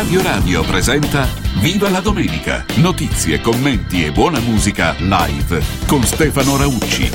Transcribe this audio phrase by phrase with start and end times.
[0.00, 1.28] Radio Radio presenta
[1.60, 2.64] Viva la domenica!
[2.76, 7.10] Notizie, commenti e buona musica live con Stefano Raucci.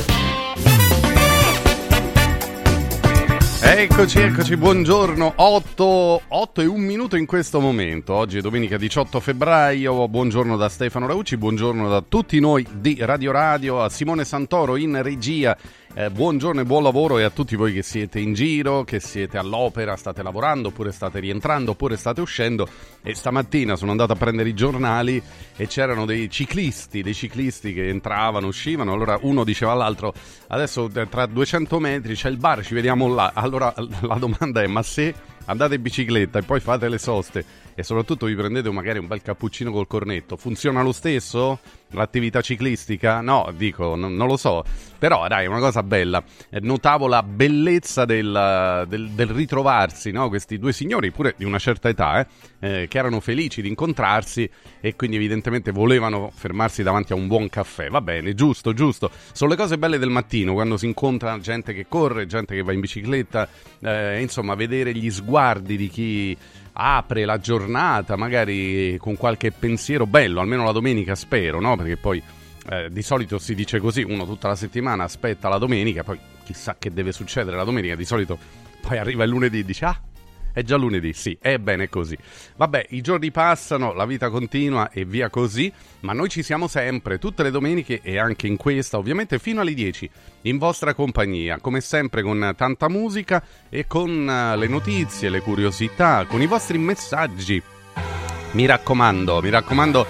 [3.60, 5.34] Eccoci, eccoci, buongiorno.
[5.36, 8.14] 8, 8 e un minuto in questo momento.
[8.14, 10.08] Oggi è domenica 18 febbraio.
[10.08, 15.02] Buongiorno da Stefano Raucci, buongiorno da tutti noi di Radio Radio, a Simone Santoro in
[15.02, 15.58] regia
[15.98, 19.38] eh, buongiorno e buon lavoro e a tutti voi che siete in giro, che siete
[19.38, 22.68] all'opera, state lavorando oppure state rientrando oppure state uscendo
[23.02, 25.24] e stamattina sono andato a prendere i giornali
[25.56, 30.14] e c'erano dei ciclisti, dei ciclisti che entravano, uscivano, allora uno diceva all'altro
[30.48, 33.32] adesso eh, tra 200 metri c'è il bar, ci vediamo là.
[33.34, 35.14] Allora la domanda è ma se
[35.46, 39.22] andate in bicicletta e poi fate le soste e soprattutto vi prendete magari un bel
[39.22, 41.60] cappuccino col cornetto, funziona lo stesso?
[41.92, 43.22] L'attività ciclistica?
[43.22, 44.64] No, dico, non, non lo so,
[44.98, 46.22] però dai, è una cosa bella.
[46.50, 50.28] Eh, notavo la bellezza del, del, del ritrovarsi, no?
[50.28, 52.28] questi due signori, pure di una certa età, eh,
[52.66, 54.50] eh, che erano felici di incontrarsi
[54.82, 57.90] e quindi evidentemente volevano fermarsi davanti a un buon caffè.
[57.90, 59.10] Va bene, giusto, giusto.
[59.32, 62.74] Sono le cose belle del mattino, quando si incontra gente che corre, gente che va
[62.74, 63.48] in bicicletta,
[63.82, 66.38] eh, insomma, vedere gli sguardi di chi
[66.78, 71.76] apre la giornata, magari con qualche pensiero bello, almeno la domenica spero, no?
[71.78, 72.22] Perché poi
[72.70, 76.76] eh, di solito si dice così, uno tutta la settimana aspetta la domenica, poi chissà
[76.78, 78.38] che deve succedere la domenica, di solito
[78.82, 80.00] poi arriva il lunedì e dice ah
[80.56, 82.18] è già lunedì, sì, è bene così.
[82.56, 87.20] Vabbè, i giorni passano, la vita continua e via così, ma noi ci siamo sempre,
[87.20, 90.10] tutte le domeniche e anche in questa, ovviamente fino alle 10,
[90.44, 96.24] in vostra compagnia, come sempre con tanta musica e con uh, le notizie, le curiosità,
[96.26, 97.62] con i vostri messaggi.
[98.52, 100.08] Mi raccomando, mi raccomando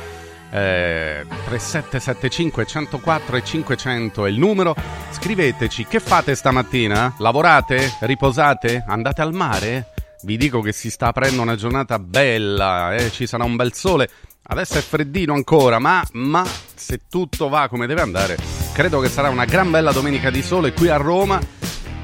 [0.51, 4.75] eh, 3775 104 e 500 è il numero.
[5.09, 7.15] Scriveteci che fate stamattina?
[7.17, 7.95] Lavorate?
[8.01, 8.83] Riposate?
[8.85, 9.94] Andate al mare?
[10.25, 13.11] Vi dico che si sta aprendo una giornata bella, eh?
[13.11, 14.09] ci sarà un bel sole.
[14.47, 18.35] Adesso è freddino ancora, ma, ma se tutto va come deve andare,
[18.73, 21.39] credo che sarà una gran bella domenica di sole qui a Roma.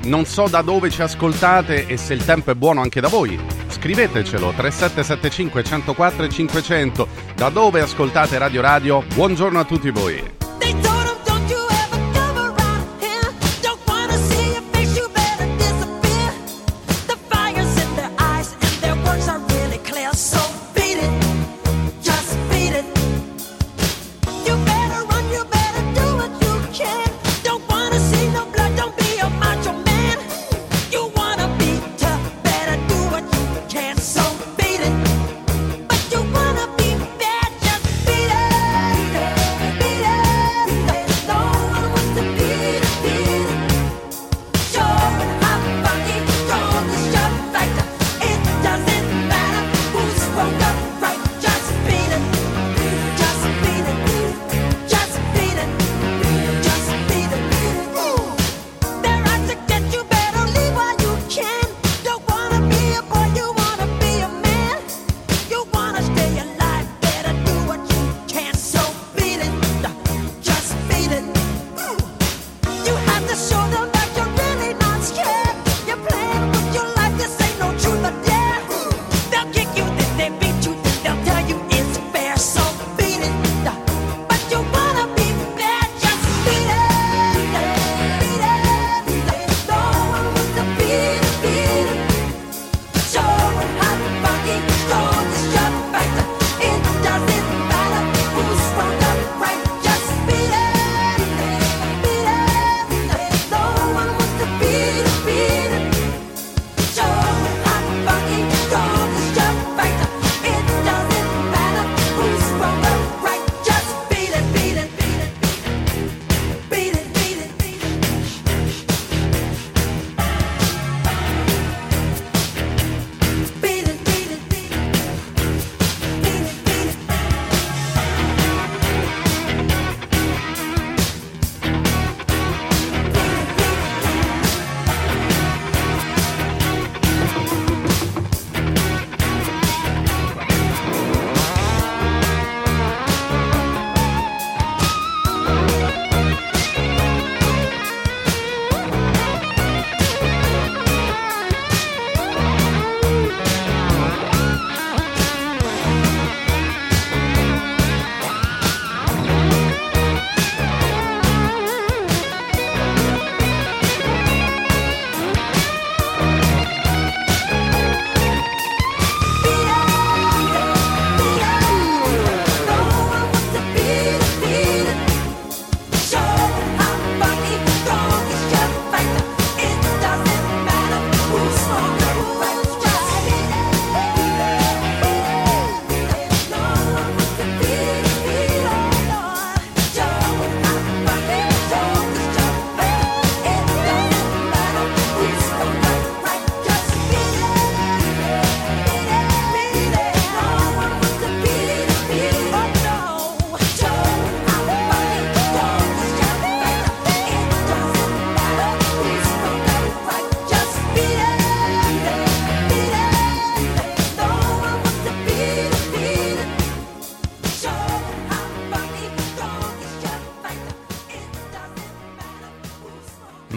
[0.04, 3.40] Non so da dove ci ascoltate e se il tempo è buono anche da voi.
[3.68, 7.08] Scrivetecelo 3775 104 e 500.
[7.36, 9.04] Da dove ascoltate Radio Radio?
[9.16, 11.01] Buongiorno a tutti voi.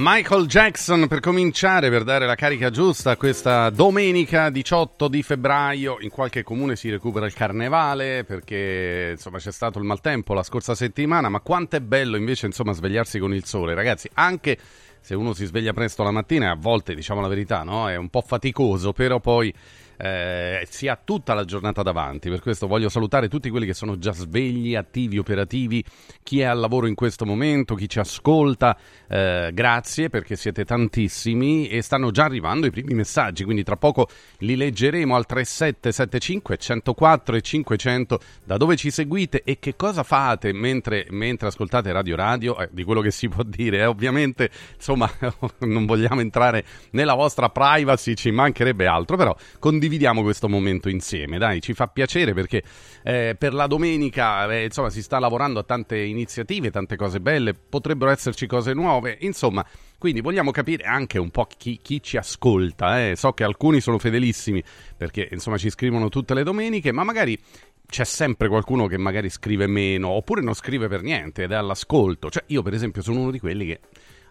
[0.07, 5.97] Michael Jackson per cominciare, per dare la carica giusta a questa domenica 18 di febbraio.
[6.01, 10.75] In qualche comune si recupera il carnevale perché insomma c'è stato il maltempo la scorsa
[10.75, 14.59] settimana, ma quanto è bello invece insomma svegliarsi con il sole, ragazzi, anche
[15.01, 17.89] se uno si sveglia presto la mattina, a volte diciamo la verità, no?
[17.89, 19.55] È un po' faticoso, però poi
[19.97, 22.29] eh, si ha tutta la giornata davanti.
[22.29, 25.85] Per questo voglio salutare tutti quelli che sono già svegli, attivi, operativi,
[26.23, 28.77] chi è al lavoro in questo momento, chi ci ascolta.
[29.09, 34.09] Eh, grazie perché siete tantissimi e stanno già arrivando i primi messaggi, quindi tra poco
[34.39, 40.53] li leggeremo al 3775 104 e 500 da dove ci seguite e che cosa fate
[40.53, 43.79] mentre, mentre ascoltate Radio Radio, eh, di quello che si può dire.
[43.79, 45.11] Eh, ovviamente, insomma,
[45.61, 51.37] non vogliamo entrare nella vostra privacy, ci mancherebbe altro, però condividete condividiamo questo momento insieme,
[51.37, 52.63] dai, ci fa piacere perché
[53.03, 57.53] eh, per la domenica eh, insomma si sta lavorando a tante iniziative, tante cose belle,
[57.53, 59.65] potrebbero esserci cose nuove, insomma,
[59.99, 63.15] quindi vogliamo capire anche un po' chi, chi ci ascolta, eh.
[63.15, 64.63] so che alcuni sono fedelissimi
[64.97, 67.39] perché insomma ci scrivono tutte le domeniche, ma magari
[67.87, 72.31] c'è sempre qualcuno che magari scrive meno oppure non scrive per niente ed è all'ascolto.
[72.31, 73.81] Cioè, io per esempio sono uno di quelli che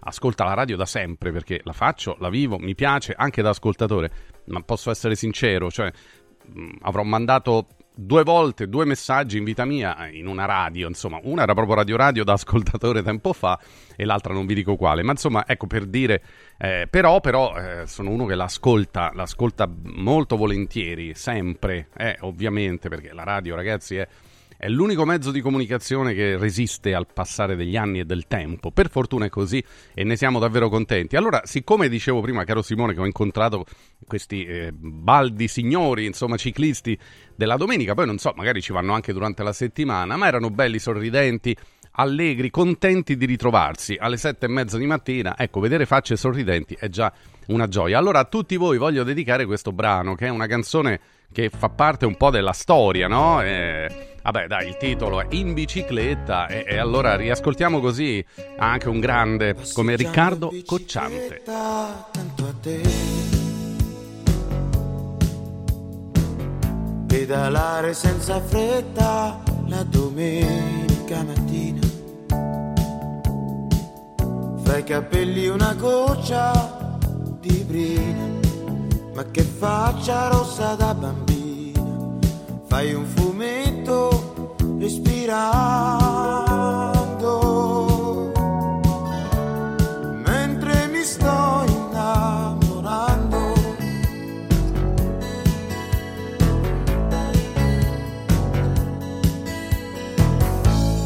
[0.05, 4.11] ascolta la radio da sempre perché la faccio, la vivo, mi piace anche da ascoltatore,
[4.45, 5.91] ma posso essere sincero, cioè
[6.45, 11.19] mh, mm, avrò mandato due volte due messaggi in vita mia in una radio, insomma,
[11.23, 13.59] una era proprio Radio Radio da ascoltatore tempo fa
[13.95, 16.23] e l'altra non vi dico quale, ma insomma, ecco per dire,
[16.57, 23.13] eh, però, però eh, sono uno che l'ascolta, l'ascolta molto volentieri, sempre, eh, ovviamente, perché
[23.13, 24.07] la radio, ragazzi, è
[24.63, 28.71] è l'unico mezzo di comunicazione che resiste al passare degli anni e del tempo.
[28.71, 29.61] Per fortuna è così
[29.93, 31.17] e ne siamo davvero contenti.
[31.17, 33.65] Allora, siccome dicevo prima, caro Simone, che ho incontrato
[34.07, 36.97] questi eh, baldi signori, insomma, ciclisti
[37.35, 40.79] della domenica, poi non so, magari ci vanno anche durante la settimana, ma erano belli,
[40.79, 41.53] sorridenti,
[41.95, 45.37] allegri, contenti di ritrovarsi alle sette e mezza di mattina.
[45.37, 47.11] Ecco, vedere facce sorridenti è già
[47.47, 47.97] una gioia.
[47.97, 51.01] Allora, a tutti voi voglio dedicare questo brano, che è una canzone
[51.33, 53.41] che fa parte un po' della storia, no?
[53.41, 58.25] E Vabbè, dai, il titolo è In bicicletta e, e allora riascoltiamo così
[58.57, 61.41] anche un grande come Riccardo Cocciante.
[61.43, 62.81] Tanto a te.
[67.05, 71.81] Pedalare senza fretta la domenica mattina.
[74.63, 76.97] Fra i capelli una goccia
[77.41, 78.39] di brina,
[79.13, 82.17] ma che faccia rossa da bambina?
[82.65, 85.31] Fai un fumetto respirando.
[90.25, 93.53] Mentre mi sto innamorando.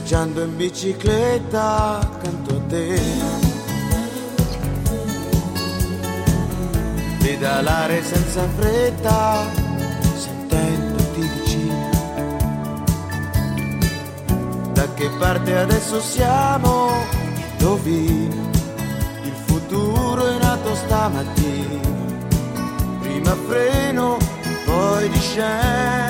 [0.05, 3.01] passeggiando in bicicletta accanto a te.
[7.17, 9.47] Pedalare senza fretta,
[10.15, 11.89] sentendoti vicino.
[14.73, 17.23] Da che parte adesso siamo?
[17.57, 18.51] indovino,
[19.23, 21.89] il futuro è nato stamattina,
[22.99, 24.17] prima freno,
[24.65, 26.05] poi discendo.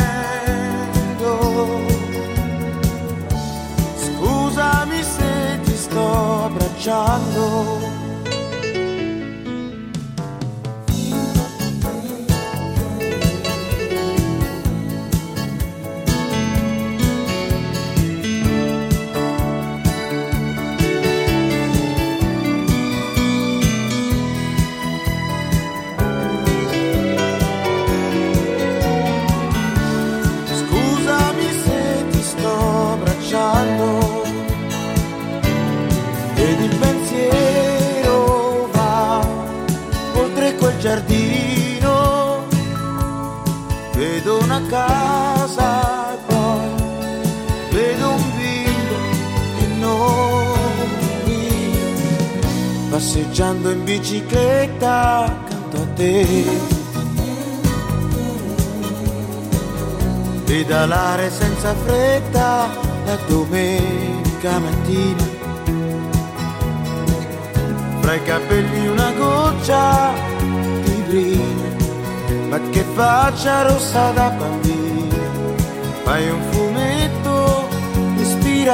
[4.46, 8.04] Scusami se ti sto abbracciando
[40.96, 42.46] giardino
[43.94, 46.70] vedo una casa e poi
[47.72, 48.96] vedo un bimbo
[49.58, 51.50] che nomi
[52.90, 56.84] passeggiando in bicicletta accanto a te.
[60.46, 62.68] Pedalare senza fretta
[63.06, 65.28] la domenica mattina
[68.02, 70.35] Tra i capelli una goccia
[71.15, 71.69] brina,
[72.50, 75.15] ma che faccia rossa da bambina.
[76.03, 77.67] Fai un fumetto
[78.17, 78.74] ispirando,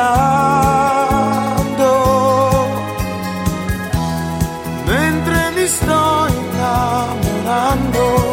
[4.86, 8.32] mentre mi sto innamorando.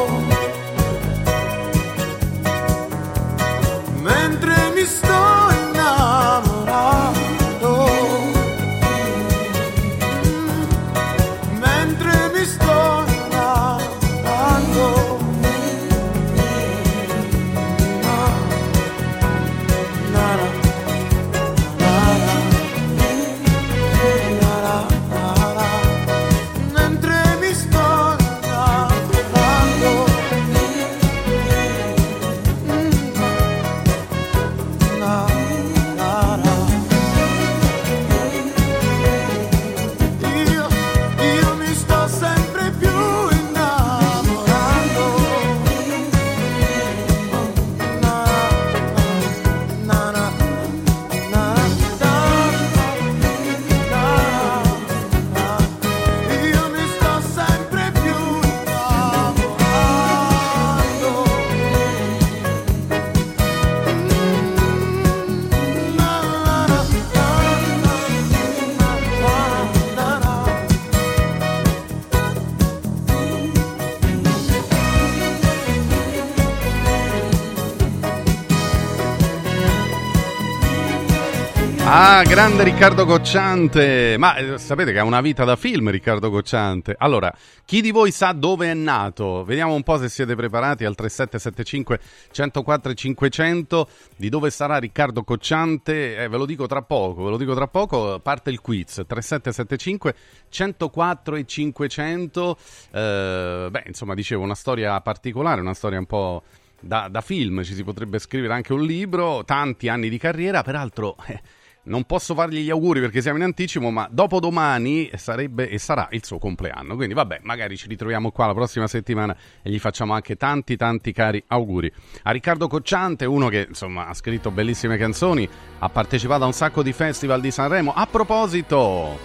[82.23, 84.17] Grande Riccardo Cocciante!
[84.19, 86.97] Ma eh, sapete che ha una vita da film Riccardo Cocciante.
[86.99, 87.33] Allora,
[87.65, 89.45] chi di voi sa dove è nato?
[89.45, 92.01] Vediamo un po' se siete preparati al 3775
[92.33, 96.17] 104 500 di dove sarà Riccardo Cocciante.
[96.17, 98.19] Eh, ve lo dico tra poco, ve lo dico tra poco.
[98.19, 100.15] Parte il quiz 3775
[100.49, 102.59] 104 e 500.
[102.91, 106.43] Eh, beh, insomma, dicevo, una storia particolare, una storia un po'...
[106.81, 111.17] Da, da, film ci si potrebbe scrivere anche un libro, tanti anni di carriera, peraltro
[111.27, 111.43] eh,
[111.89, 116.25] non posso fargli gli auguri perché siamo in anticipo, ma dopodomani sarebbe e sarà il
[116.25, 116.95] suo compleanno.
[116.95, 121.13] Quindi vabbè, magari ci ritroviamo qua la prossima settimana e gli facciamo anche tanti tanti
[121.13, 121.93] cari auguri.
[122.23, 126.83] A Riccardo Cocciante, uno che insomma ha scritto bellissime canzoni, ha partecipato a un sacco
[126.83, 127.93] di festival di Sanremo.
[127.95, 129.19] A proposito,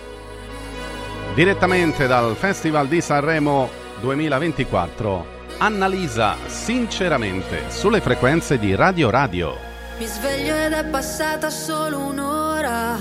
[1.35, 9.72] direttamente dal Festival di Sanremo 2024, Annalisa sinceramente sulle frequenze di Radio Radio.
[9.99, 12.97] Mi sveglio ed è passata solo un'ora,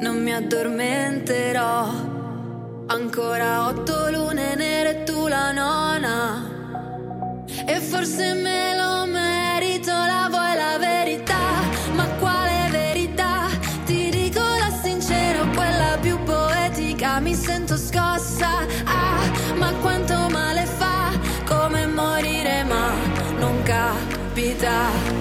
[0.00, 1.88] non mi addormenterò.
[2.86, 6.50] Ancora otto lune nere e tu la nona.
[7.66, 11.38] E forse me lo merito, la vuoi la verità?
[11.94, 13.46] Ma quale verità?
[13.84, 17.20] Ti dico la sincera, quella più poetica.
[17.20, 21.10] Mi sento scossa, ah, ma quanto male fa,
[21.46, 22.90] come morire, ma
[23.38, 25.19] non capita.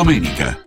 [0.00, 0.59] Domenica!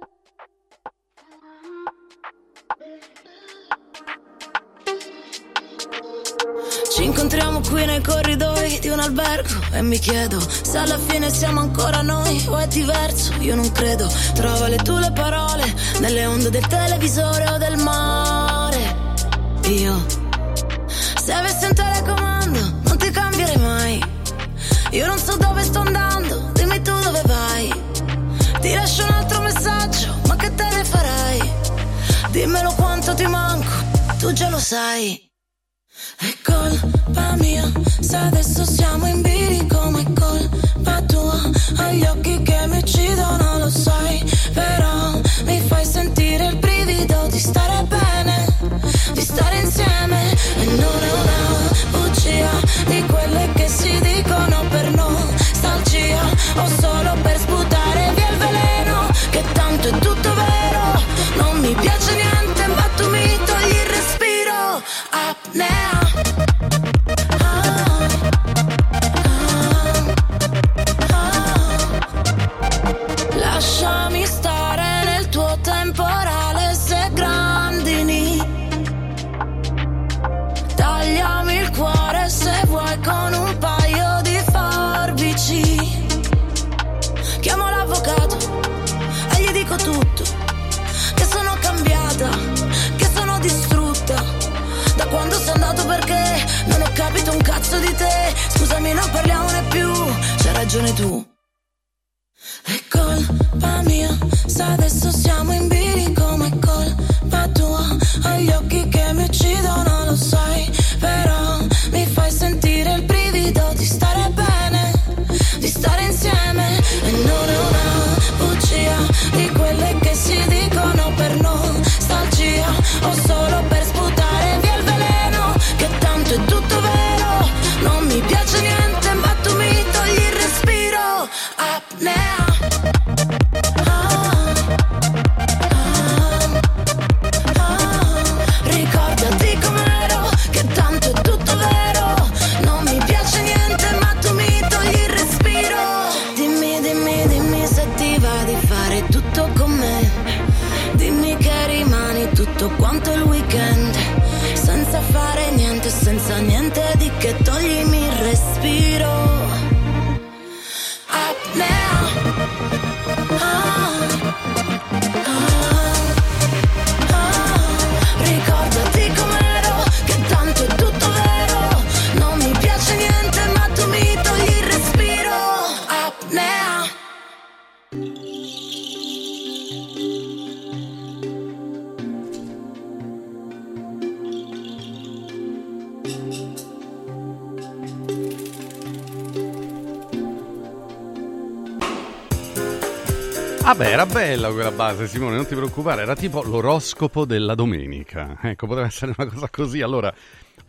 [194.94, 198.38] Base, Simone, non ti preoccupare, era tipo l'oroscopo della domenica.
[198.42, 199.82] Ecco, poteva essere una cosa così.
[199.82, 200.14] Allora,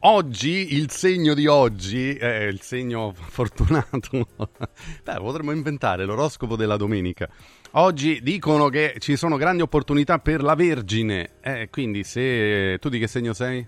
[0.01, 4.29] oggi, il segno di oggi, è il segno fortunato.
[5.05, 7.29] Beh, potremmo inventare l'oroscopo della domenica.
[7.73, 11.33] Oggi dicono che ci sono grandi opportunità per la Vergine.
[11.41, 13.67] Eh, quindi se tu di che segno sei?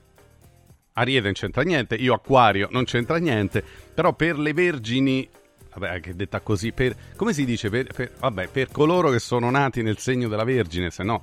[0.94, 5.28] Ariete non c'entra niente, io Acquario non c'entra niente, però per le Vergini
[5.76, 9.50] vabbè, che detta così, per, come si dice, per, per- vabbè, per coloro che sono
[9.50, 11.22] nati nel segno della Vergine, se no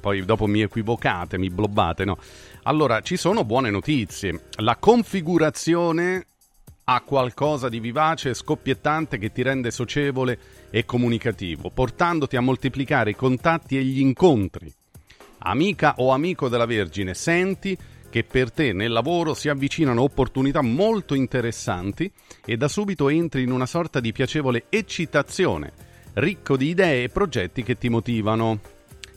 [0.00, 2.16] poi dopo mi equivocate, mi blobbate, no.
[2.62, 4.46] Allora, ci sono buone notizie.
[4.56, 6.26] La configurazione
[6.84, 10.38] ha qualcosa di vivace e scoppiettante che ti rende socievole
[10.70, 14.72] e comunicativo, portandoti a moltiplicare i contatti e gli incontri.
[15.42, 17.76] Amica o amico della Vergine, senti
[18.10, 22.10] che per te nel lavoro si avvicinano opportunità molto interessanti
[22.44, 25.72] e da subito entri in una sorta di piacevole eccitazione,
[26.14, 28.60] ricco di idee e progetti che ti motivano.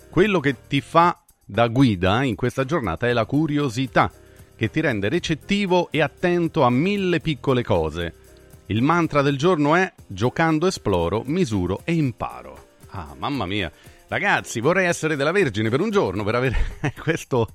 [0.10, 4.12] Quello che ti fa da guida in questa giornata è la curiosità,
[4.56, 8.14] che ti rende recettivo e attento a mille piccole cose.
[8.68, 12.68] Il mantra del giorno è giocando esploro, misuro e imparo.
[12.90, 13.72] Ah, mamma mia.
[14.14, 16.56] Ragazzi, vorrei essere della Vergine per un giorno per avere
[17.02, 17.48] questo,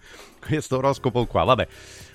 [0.45, 1.45] questo oroscopo qua.
[1.45, 1.69] Vabbè.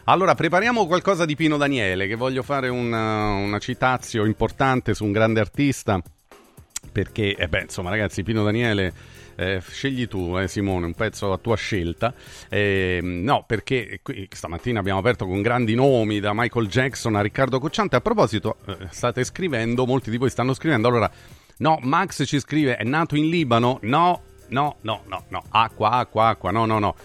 [0.03, 5.13] Allora, prepariamo qualcosa di Pino Daniele, che voglio fare una, una citazio importante su un
[5.13, 6.01] grande artista.
[6.91, 8.93] Perché, eh beh, insomma, ragazzi, Pino Daniele,
[9.35, 12.13] eh, scegli tu, eh, Simone, un pezzo a tua scelta.
[12.49, 17.59] Eh, no, perché qui stamattina abbiamo aperto con grandi nomi, da Michael Jackson a Riccardo
[17.59, 17.95] Cocciante.
[17.95, 20.89] A proposito, eh, state scrivendo, molti di voi stanno scrivendo.
[20.89, 21.09] Allora,
[21.57, 23.77] No, Max ci scrive, è nato in Libano?
[23.83, 24.21] No,
[24.53, 25.43] no, no, no, no.
[25.49, 26.95] Acqua, acqua, acqua, no, no, no.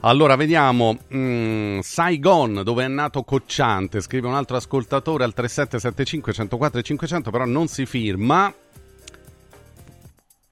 [0.00, 0.98] Allora, vediamo.
[1.14, 7.30] Mm, Saigon, dove è nato Cocciante, scrive un altro ascoltatore al 3775 104 e 500,
[7.30, 8.52] però non si firma.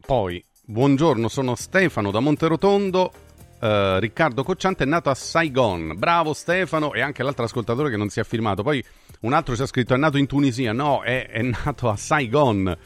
[0.06, 3.12] Poi, buongiorno, sono Stefano da Monterotondo.
[3.60, 5.94] Uh, Riccardo Cocciante è nato a Saigon.
[5.96, 8.62] Bravo Stefano e anche l'altro ascoltatore che non si è firmato.
[8.62, 8.82] Poi
[9.20, 10.72] un altro ci ha scritto è nato in Tunisia.
[10.72, 12.76] No, è, è nato a Saigon.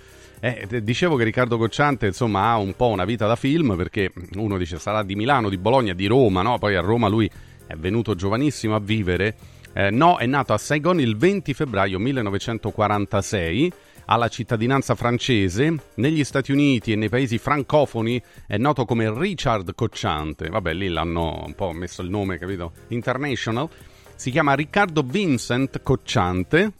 [0.40, 4.58] Eh, dicevo che Riccardo Cocciante insomma ha un po' una vita da film perché uno
[4.58, 6.58] dice sarà di Milano, di Bologna, di Roma, no?
[6.58, 7.30] Poi a Roma lui
[7.66, 9.36] è venuto giovanissimo a vivere.
[9.72, 13.72] Eh, no, è nato a Saigon il 20 febbraio 1946
[14.06, 19.74] ha la cittadinanza francese, negli Stati Uniti e nei paesi francofoni è noto come Richard
[19.74, 22.72] Cocciante, vabbè lì l'hanno un po' messo il nome, capito?
[22.88, 23.68] International,
[24.14, 26.72] si chiama Riccardo Vincent Cocciante,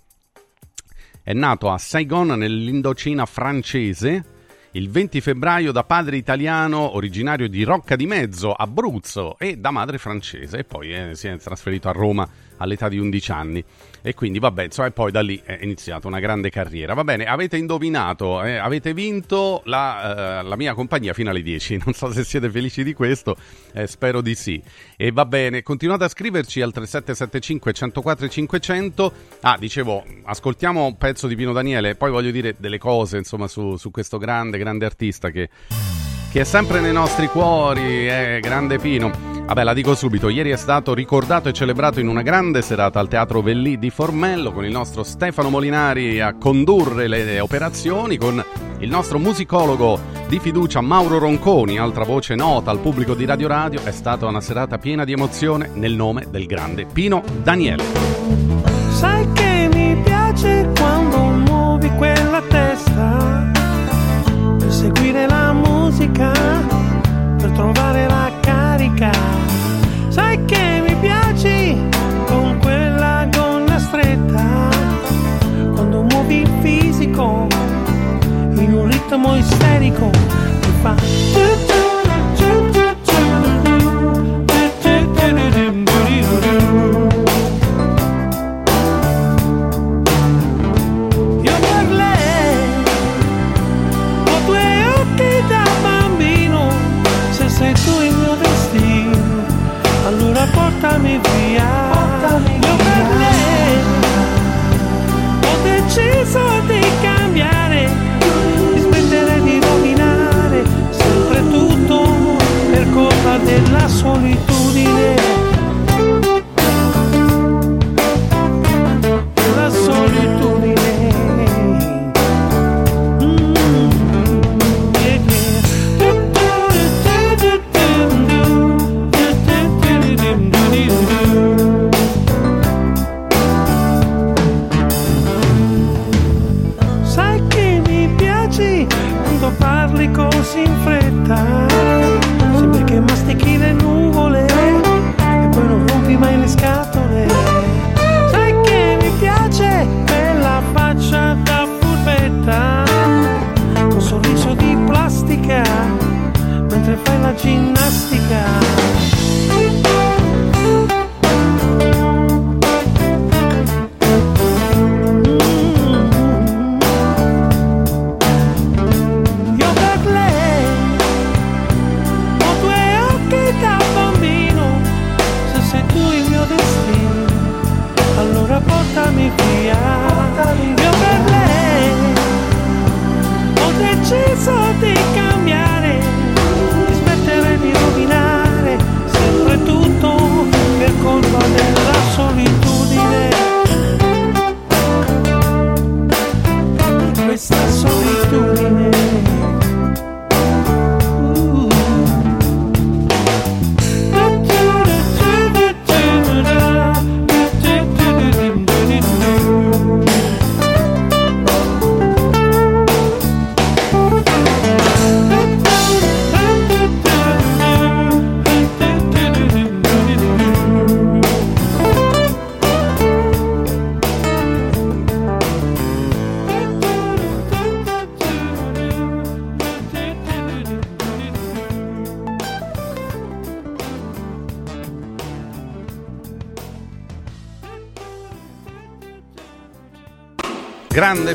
[1.25, 4.25] è nato a Saigon nell'Indocina francese
[4.73, 9.97] il 20 febbraio da padre italiano originario di Rocca di Mezzo, Abruzzo, e da madre
[9.97, 13.65] francese e poi eh, si è trasferito a Roma all'età di 11 anni.
[14.07, 16.93] E quindi vabbè, insomma, e poi da lì è iniziata una grande carriera.
[16.93, 21.81] Va bene, avete indovinato, eh, avete vinto la, uh, la, mia compagnia fino alle 10.
[21.85, 23.35] Non so se siete felici di questo,
[23.73, 24.63] eh, spero di sì.
[24.99, 29.13] E va bene, continuate a scriverci al 3775 104 500.
[29.41, 33.77] Ah, dicevo, ascoltiamo un pezzo di Pino Daniele, poi voglio dire delle cose, insomma, su,
[33.77, 35.49] su questo grande, grande artista che,
[36.35, 39.09] che è sempre nei nostri cuori, è grande Pino.
[39.47, 43.07] Vabbè, la dico subito, ieri è stato ricordato e celebrato in una grande serata al
[43.07, 48.45] Teatro Vellì di Formello con il nostro Stefano Molinari a condurre le operazioni, con
[48.79, 53.85] il nostro musicologo di fiducia Mauro Ronconi, altra voce nota al pubblico di Radio Radio.
[53.85, 57.85] È stata una serata piena di emozione nel nome del grande Pino Daniele.
[58.91, 60.74] Sai che mi piace
[79.15, 81.54] ritmo isterico mi fa.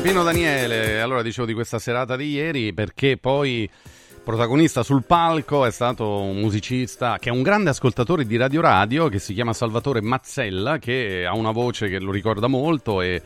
[0.02, 3.68] Pino Daniele, allora dicevo di questa serata di ieri perché poi
[4.24, 9.08] protagonista sul palco è stato un musicista che è un grande ascoltatore di Radio Radio
[9.08, 13.20] che si chiama Salvatore Mazzella che ha una voce che lo ricorda molto e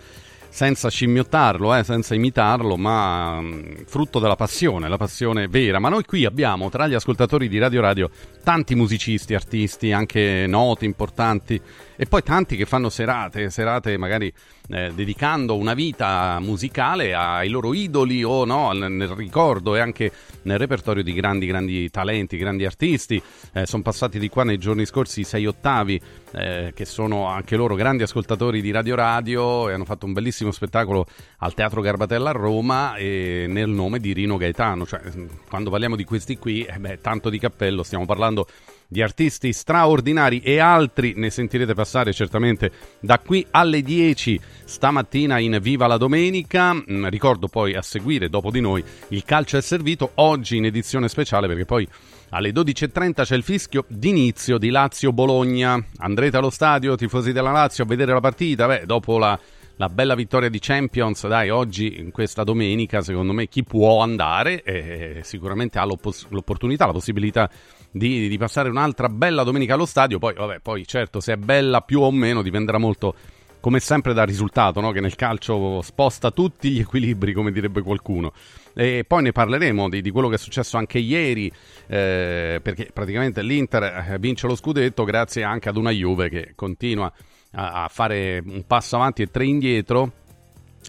[0.55, 5.81] senza scimmiottarlo, eh, senza imitarlo, ma mm, frutto della passione, la passione vera.
[5.81, 8.09] Ma noi qui abbiamo tra gli ascoltatori di Radio Radio
[8.45, 11.61] tanti musicisti, artisti, anche noti, importanti,
[11.97, 14.33] e poi tanti che fanno serate, serate magari
[14.69, 20.11] eh, dedicando una vita musicale ai loro idoli o no, nel, ricordo e anche
[20.43, 23.23] nel repertorio di grandi, grandi talenti, grandi artisti.
[23.53, 26.01] Eh, sono passati di qua nei giorni scorsi i sei ottavi,
[26.33, 30.51] eh, che sono anche loro grandi ascoltatori di Radio Radio e hanno fatto un bellissimo
[30.51, 31.07] spettacolo
[31.39, 34.87] al Teatro Garbatella a Roma nel nome di Rino Gaetano.
[34.87, 35.01] Cioè,
[35.49, 40.41] quando parliamo di questi qui, eh beh, tanto di cappello, stiamo parlando di artisti straordinari
[40.41, 42.71] e altri ne sentirete passare certamente
[43.01, 46.75] da qui alle 10 stamattina in Viva la Domenica.
[46.75, 51.09] Mm, ricordo poi a seguire dopo di noi il calcio è servito oggi in edizione
[51.09, 51.89] speciale perché poi
[52.31, 55.83] alle 12.30 c'è il fischio d'inizio di Lazio-Bologna.
[55.99, 58.67] Andrete allo stadio, tifosi della Lazio, a vedere la partita?
[58.67, 59.39] Beh, dopo la
[59.77, 64.63] la bella vittoria di Champions, dai, oggi in questa domenica, secondo me chi può andare
[64.63, 67.51] eh, sicuramente ha l'opportunità, la possibilità
[67.97, 70.19] di, di, passare un'altra bella domenica allo stadio.
[70.19, 73.15] Poi, vabbè, poi certo, se è bella più o meno dipenderà molto,
[73.61, 74.91] come sempre, dal risultato, no?
[74.91, 78.33] che nel calcio sposta tutti gli equilibri, come direbbe qualcuno.
[78.75, 81.47] E poi ne parleremo di, di quello che è successo anche ieri,
[81.87, 87.13] eh, perché praticamente l'Inter eh, vince lo scudetto grazie anche ad una Juve che continua
[87.53, 90.13] a, a fare un passo avanti e tre indietro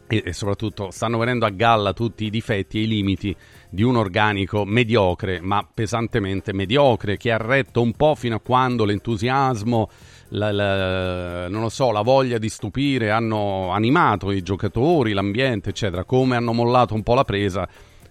[0.07, 3.35] e, e, soprattutto stanno venendo a galla tutti i difetti e i limiti
[3.75, 8.85] di un organico mediocre, ma pesantemente mediocre, che ha retto un po' fino a quando
[8.85, 9.89] l'entusiasmo,
[10.29, 16.05] la, la, non lo so, la voglia di stupire hanno animato i giocatori, l'ambiente, eccetera,
[16.05, 17.67] come hanno mollato un po' la presa.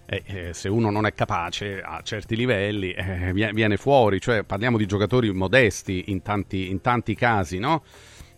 [0.07, 4.77] Eh, eh, se uno non è capace a certi livelli eh, viene fuori, cioè parliamo
[4.77, 7.81] di giocatori modesti in tanti, in tanti casi, no?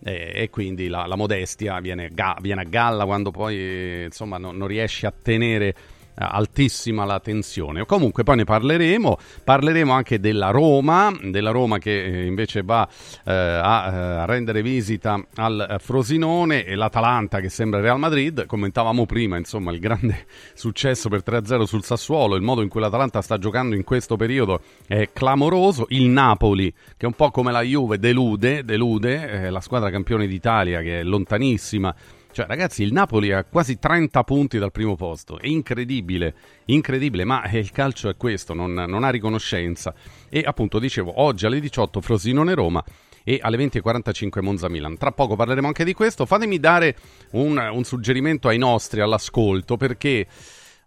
[0.01, 4.55] e, e quindi la, la modestia viene, ga, viene, a galla quando poi insomma non,
[4.55, 5.75] non riesci a tenere
[6.17, 7.85] altissima la tensione.
[7.85, 12.87] Comunque poi ne parleremo, parleremo anche della Roma, della Roma che eh, invece va
[13.23, 19.05] eh, a, eh, a, rendere visita al Frosinone e l'Atalanta che sembra Real Madrid, commentavamo
[19.05, 23.37] prima insomma il grande successo per 3-0 sul Sassuolo, il modo in cui l'Atalanta sta
[23.37, 28.63] giocando in questo periodo è clamoroso, il Napoli che un po' come la Juve delude,
[28.63, 31.93] delude eh, la squadra campione d'Italia che è lontanissima
[32.37, 35.39] cioè, ragazzi, il Napoli ha quasi 30 punti dal primo posto.
[35.39, 39.91] È incredibile, incredibile, ma eh, il calcio è questo, non, non ha riconoscenza.
[40.29, 42.83] E appunto, dicevo, oggi alle 18 Frosinone-Roma
[43.23, 44.97] e alle 20.45 Monza-Milan.
[44.97, 46.27] Tra poco parleremo anche di questo.
[46.27, 46.95] Fatemi dare
[47.31, 50.27] un, un suggerimento ai nostri all'ascolto, perché...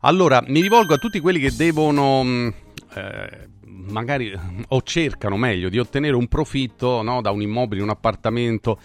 [0.02, 2.22] Allora, mi rivolgo a tutti quelli che devono...
[2.22, 2.48] Mm,
[2.94, 4.32] eh, magari
[4.68, 8.78] o cercano meglio di ottenere un profitto no, da un immobile, un appartamento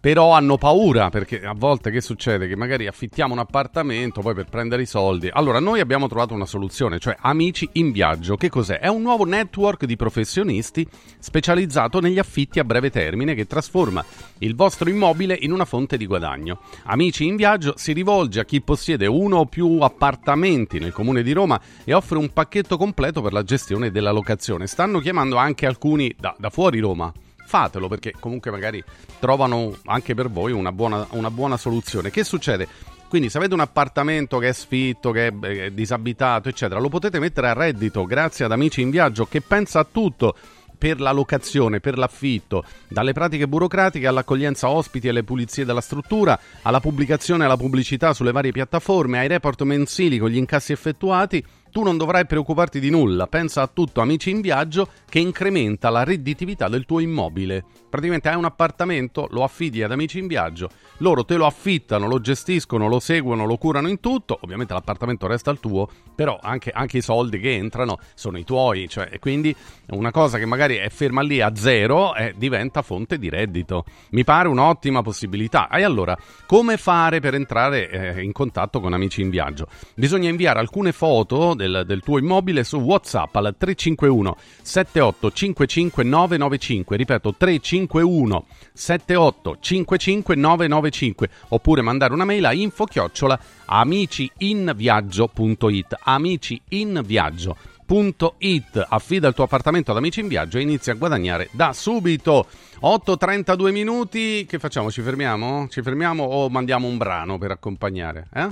[0.00, 2.46] però hanno paura perché a volte che succede?
[2.46, 5.28] Che magari affittiamo un appartamento poi per prendere i soldi.
[5.32, 8.36] Allora, noi abbiamo trovato una soluzione, cioè Amici in Viaggio.
[8.36, 8.78] Che cos'è?
[8.78, 10.86] È un nuovo network di professionisti
[11.18, 14.04] specializzato negli affitti a breve termine che trasforma
[14.38, 16.60] il vostro immobile in una fonte di guadagno.
[16.84, 21.32] Amici in Viaggio si rivolge a chi possiede uno o più appartamenti nel comune di
[21.32, 24.66] Roma e offre un pacchetto completo per la gestione della locazione.
[24.66, 27.12] Stanno chiamando anche alcuni da, da fuori Roma
[27.48, 28.84] fatelo perché comunque magari
[29.18, 32.10] trovano anche per voi una buona, una buona soluzione.
[32.10, 32.68] Che succede?
[33.08, 37.48] Quindi se avete un appartamento che è sfitto, che è disabitato, eccetera, lo potete mettere
[37.48, 40.36] a reddito grazie ad Amici in Viaggio che pensa a tutto
[40.76, 46.38] per la locazione, per l'affitto, dalle pratiche burocratiche all'accoglienza ospiti e alle pulizie della struttura,
[46.62, 51.44] alla pubblicazione e alla pubblicità sulle varie piattaforme, ai report mensili con gli incassi effettuati
[51.70, 56.04] tu non dovrai preoccuparti di nulla, pensa a tutto Amici in Viaggio che incrementa la
[56.04, 57.64] redditività del tuo immobile.
[57.88, 62.20] Praticamente hai un appartamento, lo affidi ad Amici in Viaggio, loro te lo affittano, lo
[62.20, 66.98] gestiscono, lo seguono, lo curano in tutto, ovviamente l'appartamento resta il tuo, però anche, anche
[66.98, 69.54] i soldi che entrano sono i tuoi, cioè, quindi
[69.90, 73.84] una cosa che magari è ferma lì a zero eh, diventa fonte di reddito.
[74.10, 75.68] Mi pare un'ottima possibilità.
[75.68, 79.68] E allora, come fare per entrare eh, in contatto con Amici in Viaggio?
[79.94, 87.34] Bisogna inviare alcune foto del, del tuo immobile su WhatsApp al 351 7855 995, ripeto
[87.36, 98.86] 351 7855 995 oppure mandare una mail a info chiocciola amiciinviaggio.it amiciinviaggio.it.
[98.88, 102.46] Affida il tuo appartamento ad amici in viaggio e inizia a guadagnare da subito.
[102.80, 104.88] 8.32 minuti, che facciamo?
[104.90, 105.66] Ci fermiamo?
[105.68, 108.28] Ci fermiamo o mandiamo un brano per accompagnare?
[108.32, 108.46] Eh?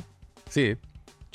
[0.48, 0.76] Sì?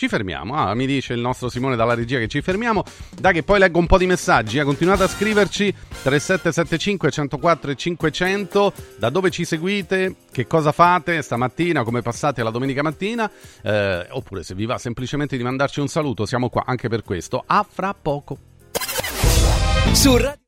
[0.02, 0.56] Ci fermiamo.
[0.56, 2.84] Ah, mi dice il nostro Simone dalla regia che ci fermiamo.
[3.20, 4.58] Dai che poi leggo un po' di messaggi.
[4.58, 4.64] Eh.
[4.64, 8.74] Continuate a scriverci 3775 104 e 500.
[8.98, 10.16] Da dove ci seguite?
[10.32, 11.84] Che cosa fate stamattina?
[11.84, 13.30] Come passate la domenica mattina?
[13.62, 17.44] Eh, oppure se vi va semplicemente di mandarci un saluto, siamo qua anche per questo.
[17.46, 18.40] A fra poco.
[19.92, 20.40] Su Radio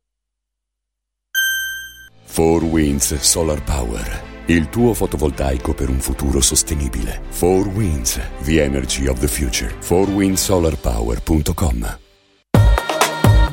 [2.26, 4.33] 4 Winds Solar Power.
[4.46, 7.22] Il tuo fotovoltaico per un futuro sostenibile.
[7.40, 9.74] 4 Winds, the energy of the future.
[9.80, 12.00] 4windsolarpower.com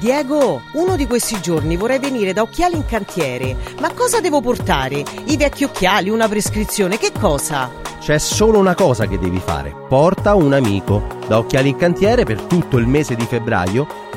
[0.00, 3.55] Diego, uno di questi giorni vorrei venire da Occhiali in Cantiere.
[3.79, 5.05] Ma cosa devo portare?
[5.26, 7.70] I vecchi occhiali, una prescrizione, che cosa?
[8.00, 9.72] C'è solo una cosa che devi fare.
[9.88, 11.07] Porta un amico.
[11.29, 14.09] Da Occhiali in Cantiere per tutto il mese di febbraio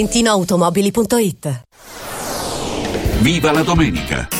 [0.00, 1.64] ValentinoAutomobili.it
[3.20, 4.39] Viva la domenica!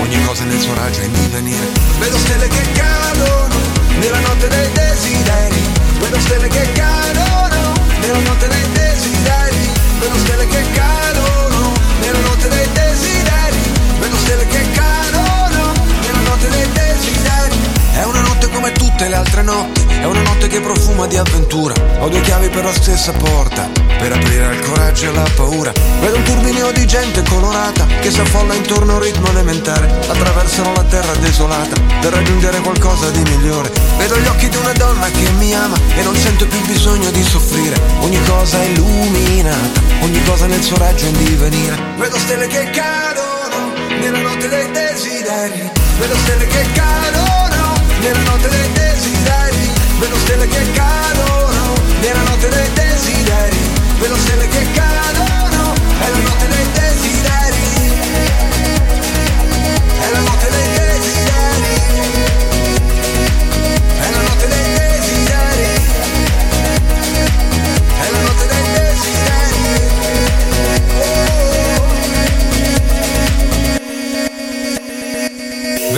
[0.00, 1.66] ogni cosa nel suo raggio è in divenire.
[1.98, 3.56] Vedo stelle che cadono
[3.98, 5.62] nella notte dei desideri.
[6.00, 9.70] Vedo stelle che cadono nella notte dei desideri.
[10.00, 11.23] Vedo stelle che cadono
[18.64, 21.74] come tutte le altre notti, è una notte che profuma di avventura.
[21.98, 25.70] Ho due chiavi per la stessa porta, per aprire al coraggio e alla paura.
[26.00, 29.86] Vedo un turbinio di gente colorata che si affolla intorno a un ritmo elementare.
[30.08, 33.70] Attraversano la terra desolata per raggiungere qualcosa di migliore.
[33.98, 37.22] Vedo gli occhi di una donna che mi ama e non sento più bisogno di
[37.22, 37.78] soffrire.
[38.00, 41.76] Ogni cosa è illuminata, ogni cosa nel suo raggio in divenire.
[41.98, 45.70] Vedo stelle che cadono nella notte dei desideri.
[45.98, 47.43] Vedo stelle che cadono
[48.04, 49.72] nella notte dei desideri.
[49.98, 53.58] Vedo stelle che cadono nella notte dei desideri.
[53.98, 57.83] Vedo stelle che cadono, è la notte dei desideri.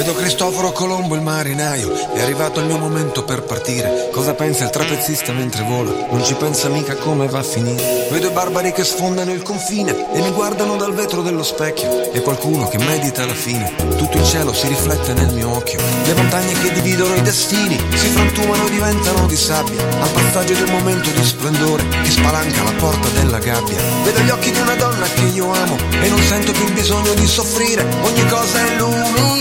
[0.07, 4.09] Vedo Cristoforo Colombo il marinaio, è arrivato il mio momento per partire.
[4.13, 5.91] Cosa pensa il trapezzista mentre vola?
[6.09, 8.07] Non ci pensa mica come va a finire.
[8.09, 12.13] Vedo i barbari che sfondano il confine e mi guardano dal vetro dello specchio.
[12.13, 13.75] E qualcuno che medita la fine.
[13.97, 15.81] Tutto il cielo si riflette nel mio occhio.
[16.05, 19.83] Le montagne che dividono i destini si frantumano, diventano di sabbia.
[19.83, 23.79] Al passaggio del momento di splendore che spalanca la porta della gabbia.
[24.05, 27.13] Vedo gli occhi di una donna che io amo e non sento più il bisogno
[27.15, 27.85] di soffrire.
[28.03, 28.77] Ogni cosa è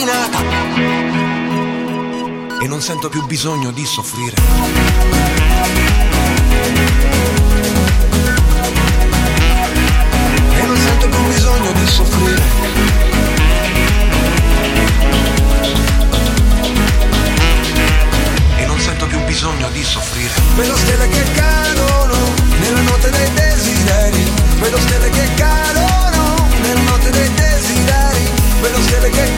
[0.06, 0.40] illuminata
[2.62, 4.36] e non sento più bisogno di soffrire.
[10.54, 12.42] E non sento più bisogno di soffrire.
[18.58, 20.34] E non sento più bisogno di soffrire.
[20.56, 22.18] Vedo stelle che cadono
[22.60, 24.32] nella notte dei desideri.
[24.60, 28.30] Vedo stelle che cadono nella notte dei desideri.
[28.62, 29.35] Vedo stelle che cadono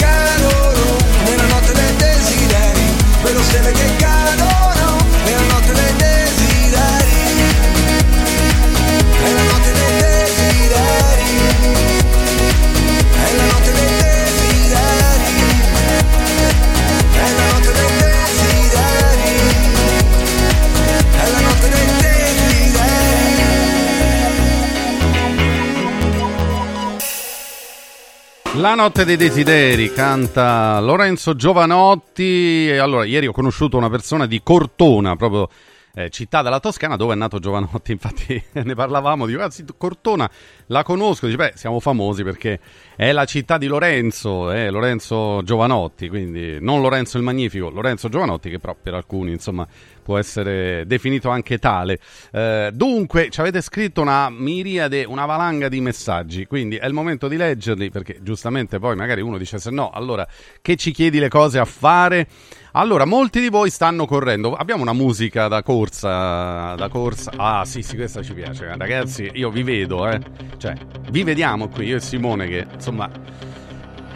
[28.67, 32.69] La notte dei desideri canta Lorenzo Giovanotti.
[32.77, 35.47] Allora, ieri ho conosciuto una persona di Cortona, proprio
[35.95, 37.93] eh, città della Toscana, dove è nato Giovanotti.
[37.93, 40.29] Infatti ne parlavamo, dico, ah, sì, Cortona
[40.65, 41.27] la conosco.
[41.27, 42.59] Dice, beh, siamo famosi perché
[42.97, 48.49] è la città di Lorenzo, eh, Lorenzo Giovanotti, quindi non Lorenzo il Magnifico, Lorenzo Giovanotti,
[48.49, 49.65] che però per alcuni, insomma,
[50.07, 51.99] può essere definito anche tale.
[52.31, 57.27] Eh, dunque, ci avete scritto una miriade, una valanga di messaggi, quindi è il momento
[57.27, 60.25] di leggerli perché giustamente poi magari uno dice se no, allora
[60.61, 62.25] che ci chiedi le cose a fare?
[62.71, 64.53] Allora, molti di voi stanno correndo.
[64.53, 67.31] Abbiamo una musica da corsa, da corsa.
[67.35, 68.73] Ah, sì, sì, questa ci piace.
[68.77, 70.21] Ragazzi, io vi vedo, eh.
[70.57, 70.73] Cioè,
[71.09, 73.09] vi vediamo qui, io e Simone che, insomma,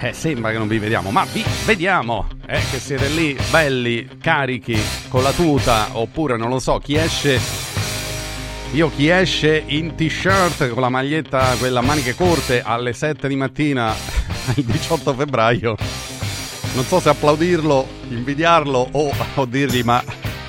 [0.02, 4.80] eh, sembra che non vi vediamo, ma vi vediamo, eh, che siete lì belli, carichi,
[5.10, 7.70] con la tuta, oppure non lo so, chi esce...
[8.74, 13.94] Io chi esce in t-shirt con la maglietta, quella maniche corte, alle 7 di mattina,
[14.56, 15.76] il 18 febbraio,
[16.74, 20.02] non so se applaudirlo, invidiarlo o, o dirgli ma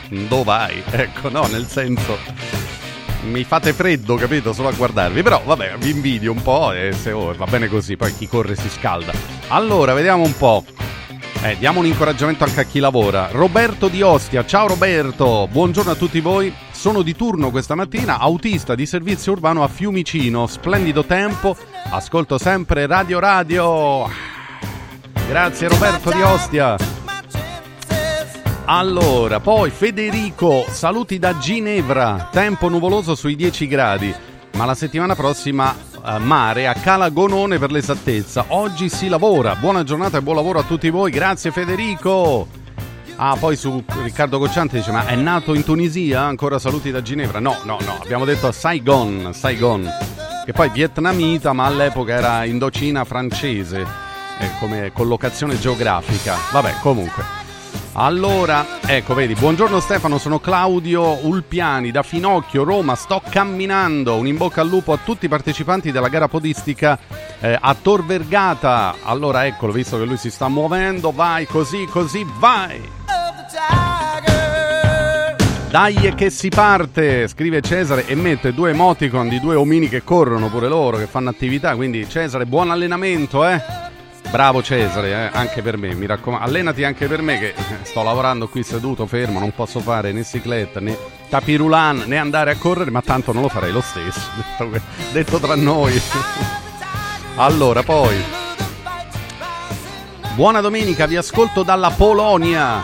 [0.09, 0.83] dove vai?
[0.89, 2.62] Ecco, no, nel senso
[3.23, 4.53] mi fate freddo, capito?
[4.53, 5.23] Solo a guardarvi.
[5.23, 8.57] Però vabbè, vi invidio un po' e se oh, va bene così, poi chi corre
[8.57, 9.13] si scalda.
[9.49, 10.65] Allora, vediamo un po'.
[11.45, 13.29] Eh, diamo un incoraggiamento anche a chi lavora.
[13.33, 16.55] Roberto di Ostia, ciao Roberto, buongiorno a tutti voi.
[16.71, 20.47] Sono di turno questa mattina, autista di servizio urbano a Fiumicino.
[20.47, 21.57] Splendido tempo,
[21.91, 24.09] ascolto sempre Radio Radio.
[25.27, 27.02] Grazie Roberto di Ostia.
[28.65, 34.15] Allora, poi Federico, saluti da Ginevra, tempo nuvoloso sui 10 gradi,
[34.53, 38.45] ma la settimana prossima eh, mare a Cala Gonone per l'esattezza.
[38.49, 39.57] Oggi si lavora.
[39.57, 41.11] Buona giornata e buon lavoro a tutti voi.
[41.11, 42.47] Grazie Federico.
[43.17, 46.23] Ah, poi su Riccardo Cocciante dice: Ma è nato in Tunisia?
[46.23, 47.41] Ancora saluti da Ginevra?
[47.41, 49.89] No, no, no, abbiamo detto a Saigon, Saigon,
[50.45, 53.85] che poi vietnamita, ma all'epoca era Indocina francese,
[54.39, 56.37] eh, come collocazione geografica.
[56.53, 57.42] Vabbè, comunque.
[57.95, 64.39] Allora, ecco, vedi, buongiorno Stefano, sono Claudio Ulpiani da Finocchio, Roma, sto camminando, un in
[64.39, 66.99] bocca al lupo a tutti i partecipanti della gara podistica
[67.39, 68.95] eh, a Tor Vergata.
[69.03, 72.81] Allora, eccolo, visto che lui si sta muovendo, vai così, così, vai!
[75.69, 80.49] Dai che si parte, scrive Cesare e mette due emoticon di due omini che corrono
[80.49, 83.92] pure loro, che fanno attività, quindi Cesare buon allenamento, eh!
[84.33, 88.49] Bravo Cesare, eh, anche per me, mi raccomando, allenati anche per me che sto lavorando
[88.49, 90.97] qui seduto, fermo, non posso fare né cicletta né
[91.29, 94.21] tapirulan né andare a correre, ma tanto non lo farei lo stesso,
[94.57, 94.81] detto,
[95.13, 96.01] detto tra noi.
[97.37, 98.25] allora, poi...
[100.35, 102.81] Buona domenica, vi ascolto dalla Polonia.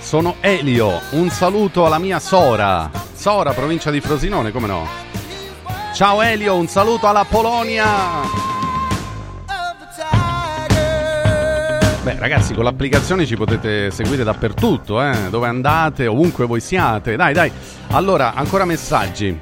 [0.00, 2.90] Sono Elio, un saluto alla mia Sora.
[3.12, 4.86] Sora, provincia di Frosinone, come no?
[5.92, 8.55] Ciao Elio, un saluto alla Polonia.
[12.06, 15.28] Beh, ragazzi, con l'applicazione ci potete seguire dappertutto, eh?
[15.28, 17.16] dove andate, ovunque voi siate.
[17.16, 17.50] Dai, dai.
[17.88, 19.36] Allora, ancora messaggi.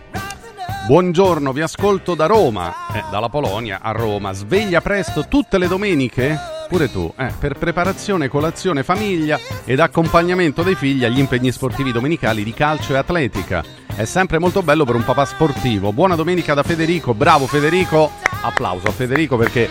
[0.87, 4.33] Buongiorno, vi ascolto da Roma, eh, dalla Polonia a Roma.
[4.33, 6.39] Sveglia presto tutte le domeniche?
[6.67, 12.43] Pure tu, eh, per preparazione, colazione, famiglia ed accompagnamento dei figli agli impegni sportivi domenicali
[12.45, 13.63] di calcio e atletica.
[13.95, 15.93] È sempre molto bello per un papà sportivo.
[15.93, 18.11] Buona domenica da Federico, bravo Federico.
[18.41, 19.69] Applauso a Federico perché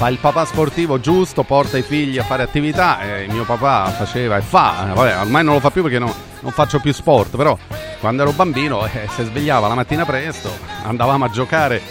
[0.00, 3.02] fa il papà sportivo giusto, porta i figli a fare attività.
[3.02, 6.52] Eh, mio papà faceva e fa, vabbè, ormai non lo fa più perché no, non
[6.52, 7.54] faccio più sport, però
[8.00, 10.50] quando ero bambino eh, si svegliava la mattina presto,
[10.84, 11.82] andavamo a giocare,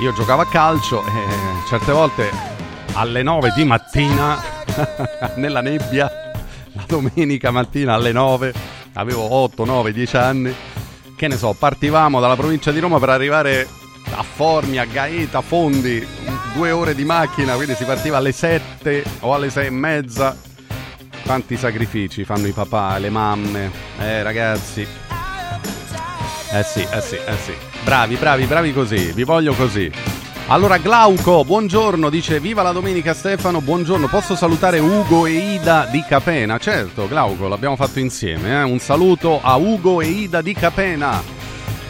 [0.00, 2.28] io giocavo a calcio e certe volte
[2.94, 4.36] alle 9 di mattina,
[5.36, 6.10] nella nebbia,
[6.72, 8.52] la domenica mattina alle 9,
[8.94, 10.54] avevo 8, 9, 10 anni,
[11.14, 13.68] che ne so, partivamo dalla provincia di Roma per arrivare
[14.10, 16.04] a Formi, a Gaeta, Fondi,
[16.54, 20.36] due ore di macchina, quindi si partiva alle 7 o alle 6 e mezza.
[21.24, 24.86] Quanti sacrifici fanno i papà, le mamme, eh ragazzi.
[26.52, 27.52] Eh sì, eh sì, eh sì.
[27.82, 29.90] Bravi, bravi, bravi così, vi voglio così.
[30.48, 36.04] Allora Glauco, buongiorno, dice viva la domenica Stefano, buongiorno, posso salutare Ugo e Ida di
[36.06, 36.58] Capena?
[36.58, 38.62] Certo Glauco, l'abbiamo fatto insieme, eh?
[38.62, 41.43] un saluto a Ugo e Ida di Capena.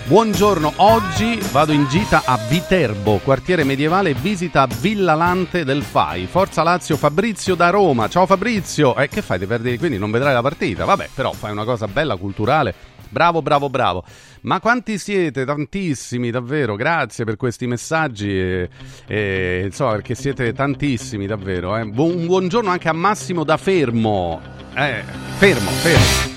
[0.07, 6.27] Buongiorno, oggi vado in gita a Viterbo, quartiere medievale, visita Villa Lante del FAI.
[6.27, 8.07] Forza Lazio Fabrizio da Roma.
[8.09, 8.95] Ciao Fabrizio.
[8.97, 9.39] Eh, che fai?
[9.39, 10.85] Ti perdi, quindi non vedrai la partita?
[10.85, 12.75] Vabbè, però fai una cosa bella, culturale.
[13.09, 14.05] Bravo, bravo, bravo.
[14.43, 15.47] Ma quanti siete?
[15.47, 16.77] Tantissimi, davvero.
[16.77, 18.29] Grazie per questi messaggi.
[18.29, 18.69] E,
[19.07, 21.79] e, insomma, perché siete tantissimi, davvero.
[21.79, 21.87] Eh.
[21.87, 24.39] Bu- un buongiorno anche a Massimo da Fermo.
[24.75, 25.03] Eh,
[25.39, 26.34] fermo, fermo.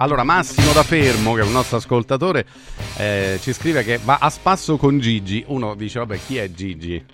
[0.00, 2.46] Allora, Massimo da Fermo, che è un nostro ascoltatore,
[2.98, 5.42] eh, ci scrive che va a spasso con Gigi.
[5.48, 7.04] Uno dice, vabbè, chi è Gigi?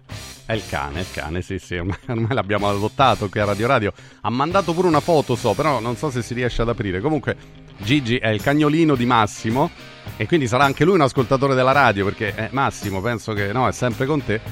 [0.45, 3.93] È il cane, il cane, sì, sì, ormai, ormai l'abbiamo adottato qui a Radio Radio.
[4.21, 7.01] Ha mandato pure una foto, so, però non so se si riesce ad aprire.
[7.01, 7.37] Comunque,
[7.79, 9.71] Gigi è il cagnolino di Massimo
[10.19, 13.67] e quindi sarà anche lui un ascoltatore della radio, perché eh, Massimo, penso che no,
[13.67, 14.43] è sempre con te.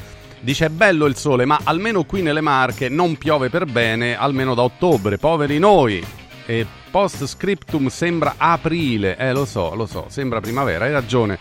[0.40, 4.54] Dice è bello il sole, ma almeno qui nelle Marche non piove per bene, almeno
[4.54, 5.18] da ottobre.
[5.18, 6.02] Poveri noi!
[6.46, 9.16] E post scriptum sembra aprile.
[9.16, 11.38] Eh, lo so, lo so, sembra primavera, hai ragione.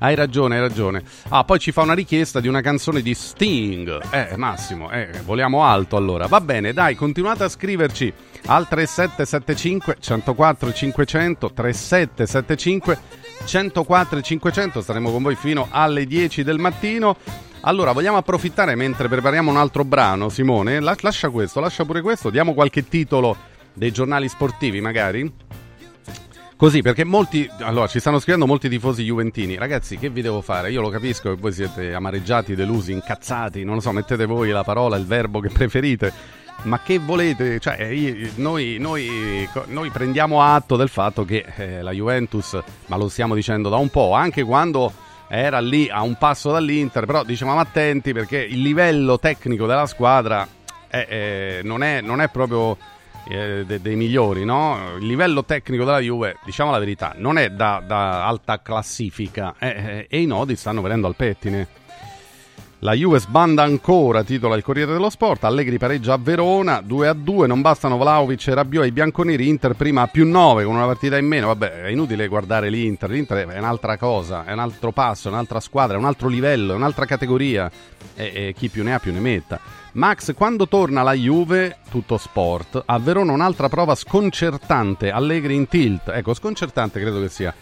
[0.00, 1.02] Hai ragione, hai ragione.
[1.28, 4.00] Ah, poi ci fa una richiesta di una canzone di Sting.
[4.10, 6.26] Eh, Massimo, eh, voliamo alto allora.
[6.26, 8.12] Va bene, dai, continuate a scriverci
[8.46, 12.98] al 3775 104 500 3775
[13.44, 14.80] 104 500.
[14.80, 17.16] Staremo con voi fino alle 10 del mattino.
[17.62, 20.80] Allora, vogliamo approfittare mentre prepariamo un altro brano, Simone?
[20.80, 23.36] lascia questo, lascia pure questo, diamo qualche titolo
[23.78, 25.32] dei giornali sportivi magari?
[26.56, 27.48] Così, perché molti.
[27.60, 29.56] Allora, ci stanno scrivendo molti tifosi juventini.
[29.56, 30.72] Ragazzi, che vi devo fare?
[30.72, 33.62] Io lo capisco che voi siete amareggiati, delusi, incazzati.
[33.62, 36.12] Non lo so, mettete voi la parola, il verbo che preferite.
[36.62, 37.60] Ma che volete?
[37.60, 37.88] Cioè,
[38.34, 43.68] noi, noi, noi prendiamo atto del fatto che eh, la Juventus, ma lo stiamo dicendo
[43.68, 44.92] da un po', anche quando
[45.28, 50.44] era lì a un passo dall'Inter, però dicevamo attenti perché il livello tecnico della squadra
[50.88, 52.76] è, è, non, è, non è proprio
[53.28, 54.96] eh, de- dei migliori, no?
[54.98, 59.68] Il livello tecnico della Juve, diciamo la verità, non è da, da alta classifica eh,
[59.68, 61.77] eh, e i nodi stanno venendo al pettine.
[62.82, 65.42] La Juve sbanda ancora, titola il Corriere dello Sport.
[65.42, 67.48] Allegri pareggia a Verona, 2 a 2.
[67.48, 69.48] Non bastano Vlaovic e Rabiot ai bianconeri.
[69.48, 71.48] Inter prima a più 9 con una partita in meno.
[71.48, 73.10] Vabbè, è inutile guardare l'Inter.
[73.10, 76.72] L'Inter è un'altra cosa, è un altro passo, è un'altra squadra, è un altro livello,
[76.72, 77.68] è un'altra categoria.
[78.14, 79.58] E, e chi più ne ha più ne metta.
[79.94, 82.80] Max, quando torna la Juve, tutto sport.
[82.86, 85.10] A Verona un'altra prova sconcertante.
[85.10, 86.10] Allegri in tilt.
[86.10, 87.52] Ecco, sconcertante credo che sia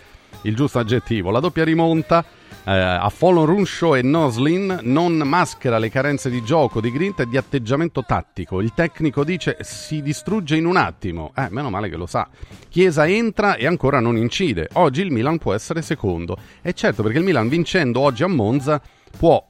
[0.42, 1.30] il giusto aggettivo.
[1.30, 2.22] La doppia rimonta
[2.68, 7.26] eh, a Fallon Runshaw e Noslin non maschera le carenze di gioco, di grinta e
[7.26, 8.60] di atteggiamento tattico.
[8.60, 11.32] Il tecnico dice si distrugge in un attimo.
[11.36, 12.28] Eh, meno male che lo sa.
[12.68, 14.68] Chiesa entra e ancora non incide.
[14.72, 16.36] Oggi il Milan può essere secondo.
[16.60, 18.82] E certo, perché il Milan vincendo oggi a Monza
[19.16, 19.44] può,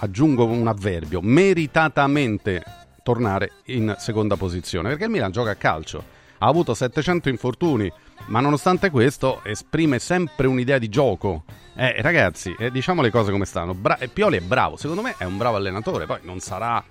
[0.00, 2.62] aggiungo un avverbio, meritatamente
[3.02, 4.90] tornare in seconda posizione.
[4.90, 6.04] Perché il Milan gioca a calcio.
[6.38, 7.90] Ha avuto 700 infortuni,
[8.26, 11.44] ma nonostante questo esprime sempre un'idea di gioco.
[11.78, 13.74] Eh, ragazzi, eh, diciamo le cose come stanno.
[13.74, 16.82] Bra- Pioli è bravo, secondo me è un bravo allenatore, poi non sarà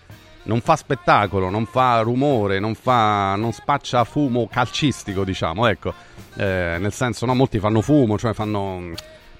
[0.43, 5.93] non fa spettacolo, non fa rumore, non, fa, non spaccia fumo calcistico, diciamo, ecco.
[6.35, 8.91] Eh, nel senso, no, molti fanno fumo, cioè fanno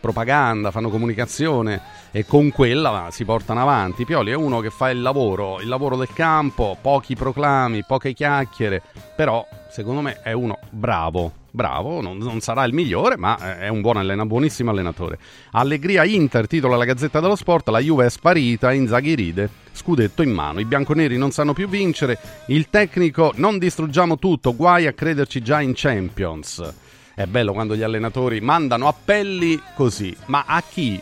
[0.06, 1.82] propaganda, fanno comunicazione
[2.12, 4.06] e con quella si portano avanti.
[4.06, 8.84] Pioli è uno che fa il lavoro, il lavoro del campo, pochi proclami, poche chiacchiere,
[9.16, 11.44] però secondo me è uno bravo.
[11.50, 15.18] Bravo, non, non sarà il migliore, ma è un buon allena, buonissimo allenatore.
[15.52, 20.32] Allegria Inter, titola la Gazzetta dello Sport, la Juve è sparita, Inzaghi ride, scudetto in
[20.32, 20.60] mano.
[20.60, 25.62] I bianconeri non sanno più vincere, il tecnico non distruggiamo tutto, guai a crederci già
[25.62, 26.74] in Champions.
[27.16, 31.00] È bello quando gli allenatori mandano appelli così, ma a chi?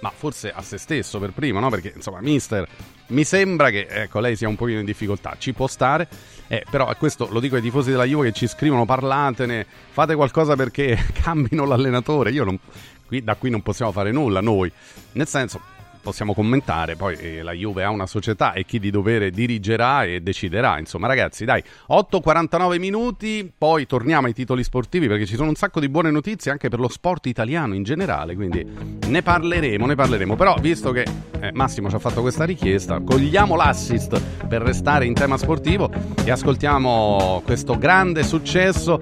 [0.00, 1.68] Ma forse a se stesso per primo, no?
[1.68, 2.66] Perché insomma, mister,
[3.08, 6.08] mi sembra che ecco, lei sia un pochino in difficoltà, ci può stare,
[6.48, 10.56] eh, però questo lo dico ai tifosi della Juve che ci scrivono, parlatene, fate qualcosa
[10.56, 12.30] perché cambino l'allenatore.
[12.30, 12.58] Io non,
[13.06, 14.72] qui, da qui non possiamo fare nulla noi,
[15.12, 15.60] nel senso
[16.02, 20.20] possiamo commentare, poi eh, la Juve ha una società e chi di dovere dirigerà e
[20.20, 20.78] deciderà.
[20.78, 25.80] Insomma, ragazzi, dai, 8:49 minuti, poi torniamo ai titoli sportivi perché ci sono un sacco
[25.80, 28.66] di buone notizie anche per lo sport italiano in generale, quindi
[29.06, 30.36] ne parleremo, ne parleremo.
[30.36, 31.06] Però visto che
[31.40, 35.90] eh, Massimo ci ha fatto questa richiesta, cogliamo l'assist per restare in tema sportivo
[36.24, 38.98] e ascoltiamo questo grande successo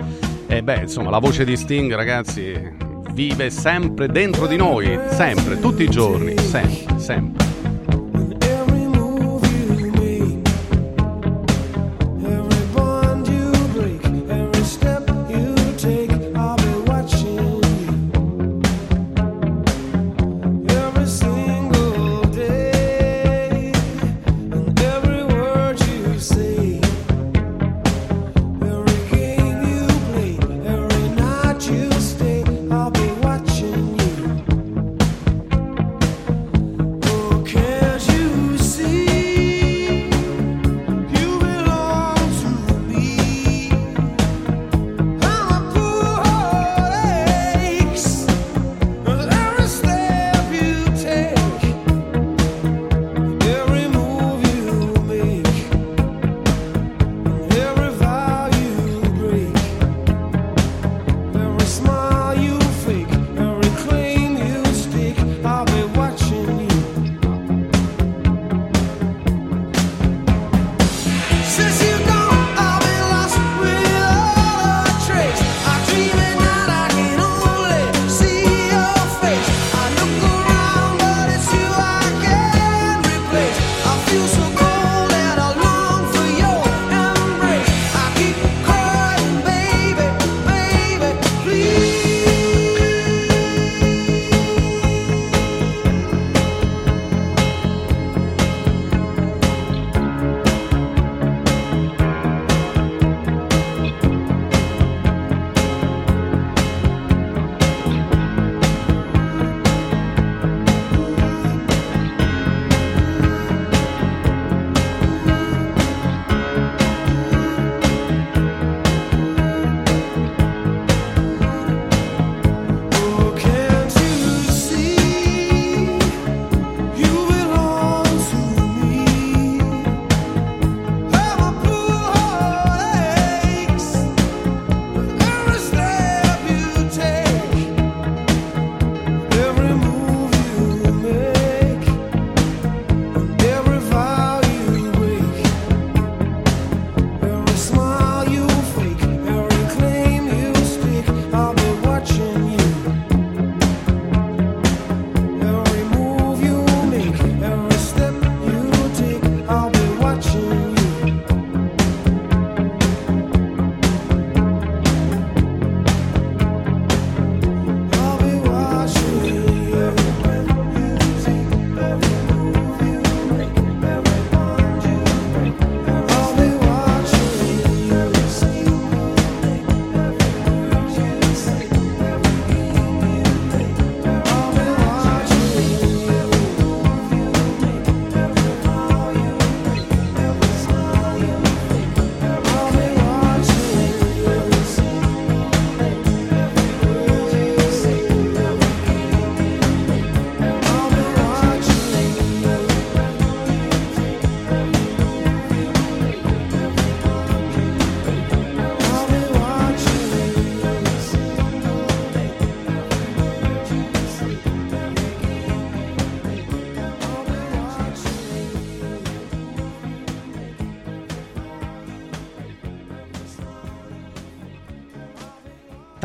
[0.51, 2.86] e beh, insomma, la voce di Sting, ragazzi,
[3.18, 7.57] vive sempre dentro di noi, sempre, tutti i giorni, sempre, sempre.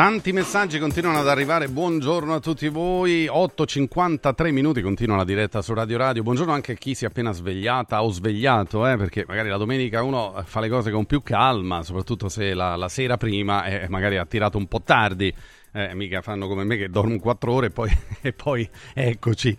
[0.03, 5.73] Tanti messaggi continuano ad arrivare, buongiorno a tutti voi, 8.53 minuti continua la diretta su
[5.73, 9.47] Radio Radio, buongiorno anche a chi si è appena svegliata o svegliato, eh, perché magari
[9.47, 13.63] la domenica uno fa le cose con più calma, soprattutto se la, la sera prima
[13.63, 15.33] eh, magari ha tirato un po' tardi,
[15.71, 19.57] eh, mica fanno come me che dormo 4 ore e poi, e poi eccoci.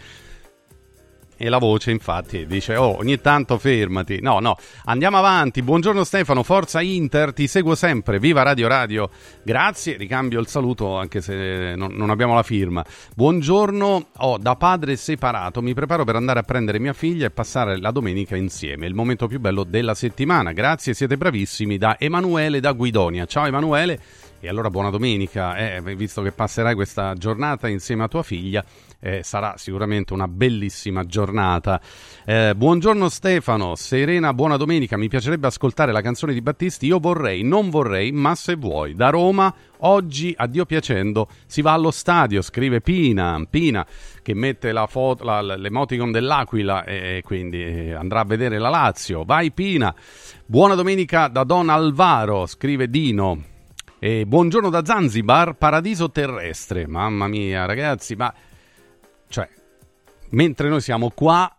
[1.36, 4.20] E la voce infatti dice, oh, ogni tanto fermati.
[4.20, 5.62] No, no, andiamo avanti.
[5.62, 8.20] Buongiorno Stefano, forza Inter, ti seguo sempre.
[8.20, 9.10] Viva Radio Radio.
[9.42, 12.84] Grazie, ricambio il saluto anche se non, non abbiamo la firma.
[13.16, 17.78] Buongiorno, oh, da padre separato mi preparo per andare a prendere mia figlia e passare
[17.80, 18.86] la domenica insieme.
[18.86, 20.52] Il momento più bello della settimana.
[20.52, 21.78] Grazie, siete bravissimi.
[21.78, 23.26] Da Emanuele da Guidonia.
[23.26, 24.00] Ciao Emanuele.
[24.44, 28.62] E allora buona domenica, eh, visto che passerai questa giornata insieme a tua figlia,
[29.04, 31.78] eh, sarà sicuramente una bellissima giornata.
[32.24, 37.42] Eh, buongiorno Stefano, Serena, buona domenica, mi piacerebbe ascoltare la canzone di Battisti, io vorrei,
[37.42, 38.94] non vorrei, ma se vuoi.
[38.94, 43.86] Da Roma, oggi, a Dio piacendo, si va allo stadio, scrive Pina, Pina
[44.22, 49.24] che mette la foto, la, l'emoticon dell'Aquila e quindi eh, andrà a vedere la Lazio.
[49.24, 49.94] Vai Pina,
[50.46, 53.52] buona domenica da Don Alvaro, scrive Dino.
[53.98, 56.86] E buongiorno da Zanzibar, paradiso terrestre.
[56.86, 58.32] Mamma mia, ragazzi, ma
[59.34, 59.48] cioè,
[60.30, 61.58] mentre noi siamo qua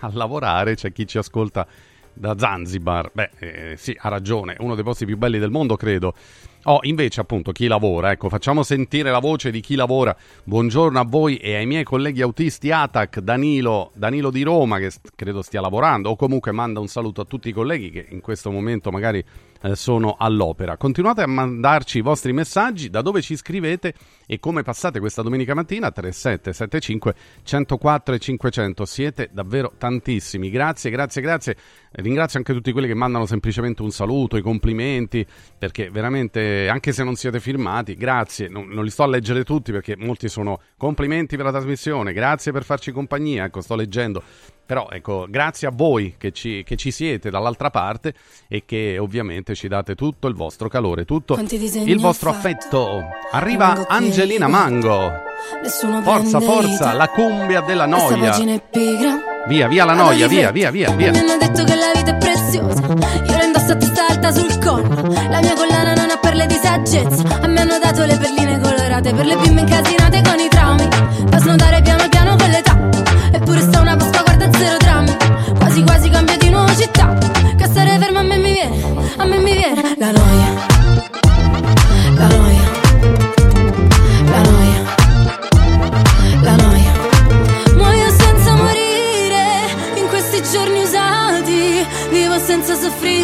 [0.00, 1.66] a lavorare, c'è chi ci ascolta
[2.12, 3.10] da Zanzibar.
[3.10, 6.12] Beh, eh, sì, ha ragione, uno dei posti più belli del mondo, credo.
[6.68, 10.16] Oh, invece, appunto, chi lavora, ecco, facciamo sentire la voce di chi lavora.
[10.42, 15.42] Buongiorno a voi e ai miei colleghi autisti ATAC, Danilo, Danilo di Roma, che credo
[15.42, 18.90] stia lavorando, o comunque manda un saluto a tutti i colleghi che in questo momento
[18.90, 19.24] magari
[19.62, 20.76] eh, sono all'opera.
[20.76, 23.94] Continuate a mandarci i vostri messaggi, da dove ci scrivete
[24.26, 28.84] e come passate questa domenica mattina 3775 104 e 500.
[28.84, 30.50] Siete davvero tantissimi.
[30.50, 31.56] Grazie, grazie, grazie.
[31.92, 35.26] Ringrazio anche tutti quelli che mandano semplicemente un saluto, i complimenti,
[35.58, 38.48] perché veramente, anche se non siete firmati, grazie.
[38.48, 42.52] Non, non li sto a leggere tutti perché molti sono complimenti per la trasmissione, grazie
[42.52, 43.44] per farci compagnia.
[43.44, 44.22] Ecco, sto leggendo
[44.66, 48.14] però ecco, grazie a voi che ci, che ci, siete dall'altra parte
[48.48, 53.04] e che ovviamente ci date tutto il vostro calore, tutto il vostro affetto.
[53.30, 55.22] Arriva Angelina Mango.
[56.02, 58.36] Forza, forza, la cumbia della noia.
[59.46, 61.12] Via, via la noia, via, via, via, via.
[61.12, 62.80] Mi hanno detto che la vita è preziosa.
[62.80, 65.12] Io la indosso a testa alta sul collo.
[65.12, 65.75] La mia collana
[66.36, 67.22] perle di saggezza.
[67.40, 70.86] A me hanno dato le perline colorate per le bimbe incasinate con i traumi.
[71.24, 72.76] Da snodare piano piano con l'età.
[73.32, 75.16] Eppure sta una Pasqua guarda zero drammi
[75.58, 77.16] Quasi quasi cambio di nuovo città
[77.56, 78.82] Che stare fermo a me mi viene
[79.16, 80.52] A me mi viene La noia
[82.14, 82.62] La noia
[84.30, 84.82] La noia
[86.40, 86.92] La noia
[87.74, 89.44] Muoio senza morire
[89.96, 93.15] In questi giorni usati Vivo senza soffrire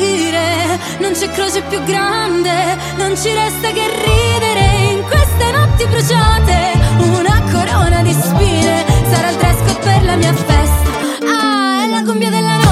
[0.98, 6.80] Non c'è croce più grande Non ci resta che ridere In queste notti bruciate.
[6.98, 10.90] Una corona di spine Sarà il dress code per la mia festa.
[11.24, 12.71] Ah, è la cumbia della noia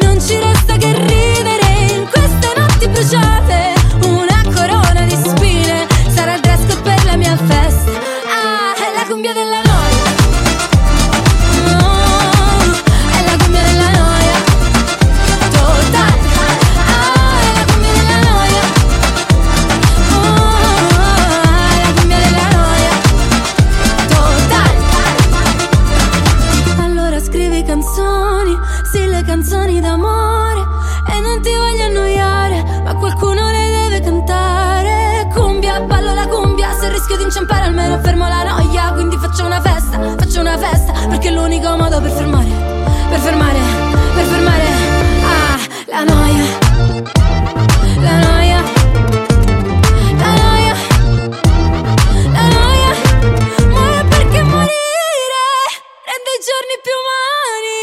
[56.61, 57.81] giorni più umani.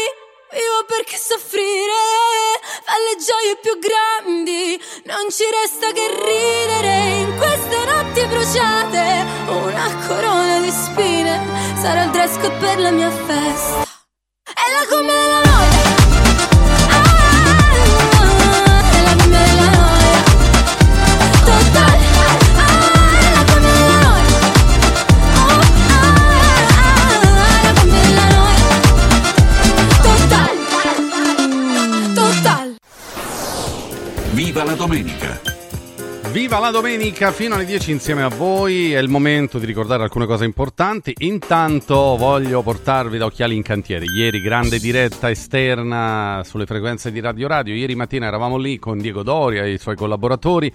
[0.51, 1.99] Vivo perché soffrire
[2.83, 4.79] fa le gioie più grandi.
[5.03, 9.25] Non ci resta che ridere in queste notti bruciate.
[9.47, 11.41] Una corona di spine
[11.75, 13.88] Sarà il dress per la mia festa
[34.89, 35.39] domenica!
[36.31, 40.25] Viva la domenica fino alle 10 insieme a voi, è il momento di ricordare alcune
[40.25, 41.13] cose importanti.
[41.19, 44.05] Intanto voglio portarvi da Occhiali in Cantiere.
[44.05, 47.75] Ieri grande diretta esterna sulle frequenze di Radio Radio.
[47.75, 50.73] Ieri mattina eravamo lì con Diego Doria e i suoi collaboratori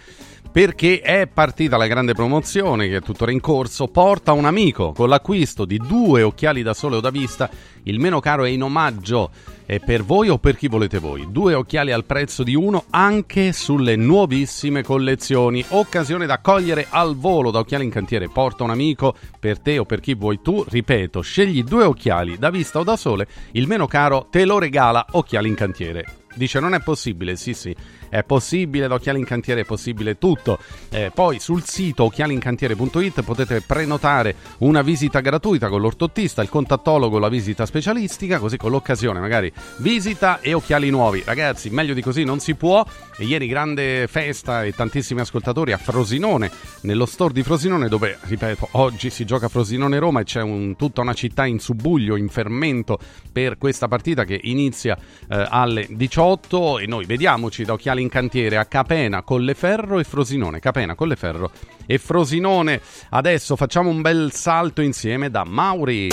[0.51, 3.89] perché è partita la grande promozione che è tuttora in corso.
[3.89, 7.51] Porta un amico con l'acquisto di due occhiali da sole o da vista.
[7.85, 9.31] Il meno caro è in omaggio
[9.67, 11.27] è per voi o per chi volete voi.
[11.31, 15.65] Due occhiali al prezzo di uno anche sulle nuovissime collezioni.
[15.69, 18.29] Occasione da cogliere al volo da Occhiali in Cantiere.
[18.29, 20.65] Porta un amico per te o per chi vuoi tu.
[20.69, 23.27] Ripeto, scegli due occhiali da vista o da sole.
[23.53, 26.05] Il meno caro te lo regala Occhiali in Cantiere.
[26.35, 27.75] Dice non è possibile, sì sì,
[28.15, 30.61] è possibile, da Occhiali in Cantiere è possibile tutto.
[30.89, 37.29] Eh, poi sul sito occhialincantiere.it potete prenotare una visita gratuita con l'ortottista, il contattologo, la
[37.29, 41.25] visita specialistica, così con l'occasione magari visita e occhiali nuovi.
[41.25, 42.87] Ragazzi, meglio di così non si può.
[43.17, 46.51] E ieri grande festa e tantissimi ascoltatori a Frosinone,
[46.83, 51.01] nello store di Frosinone dove, ripeto, oggi si gioca Frosinone Roma e c'è un, tutta
[51.01, 52.99] una città in subbuglio, in fermento
[53.33, 54.97] per questa partita che inizia
[55.29, 60.61] eh, alle 18 e noi vediamoci da Occhiali in Cantiere a Capena, Colleferro e Frosinone.
[60.61, 61.51] Capena, Colleferro
[61.87, 62.81] e Frosinone.
[63.11, 66.09] Adesso facciamo un bel salto insieme da Mauri.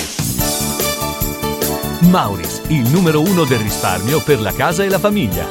[2.09, 5.45] Mauris, il numero uno del risparmio per la casa e la famiglia.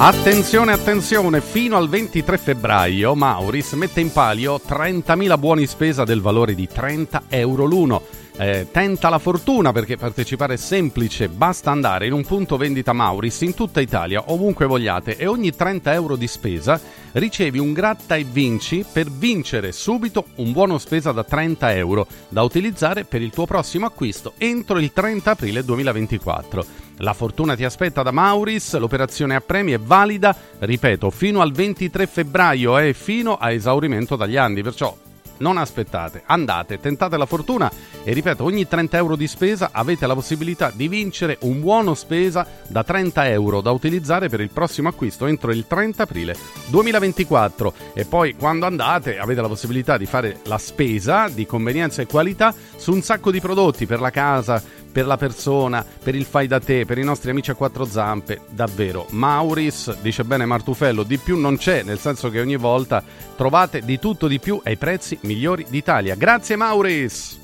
[0.00, 6.54] Attenzione, attenzione, fino al 23 febbraio Mauris mette in palio 30.000 buoni spesa del valore
[6.54, 8.02] di 30 euro l'uno.
[8.40, 13.40] Eh, tenta la fortuna perché partecipare è semplice, basta andare in un punto vendita Mauris
[13.40, 16.80] in tutta Italia, ovunque vogliate, e ogni 30 euro di spesa
[17.12, 22.42] ricevi un gratta e vinci per vincere subito un buono spesa da 30 euro da
[22.42, 26.64] utilizzare per il tuo prossimo acquisto entro il 30 aprile 2024.
[26.98, 32.06] La fortuna ti aspetta da Mauris, l'operazione a premi è valida, ripeto, fino al 23
[32.06, 34.96] febbraio e fino a esaurimento dagli anni, perciò
[35.38, 37.70] non aspettate, andate, tentate la fortuna
[38.04, 42.46] e ripeto, ogni 30 euro di spesa avete la possibilità di vincere un buono spesa
[42.66, 46.36] da 30 euro da utilizzare per il prossimo acquisto entro il 30 aprile
[46.68, 52.06] 2024 e poi quando andate avete la possibilità di fare la spesa di convenienza e
[52.06, 54.62] qualità su un sacco di prodotti per la casa,
[54.98, 58.40] per la persona, per il fai da te, per i nostri amici a quattro zampe,
[58.48, 59.06] davvero.
[59.10, 63.00] Mauris, dice bene Martufello, di più non c'è, nel senso che ogni volta
[63.36, 66.16] trovate di tutto di più ai prezzi migliori d'Italia.
[66.16, 67.38] Grazie Mauris!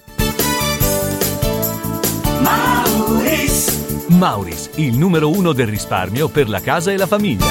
[2.40, 4.06] Mauris!
[4.08, 7.46] Mauris, il numero uno del risparmio per la casa e la famiglia.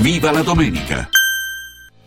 [0.00, 1.08] Viva la domenica!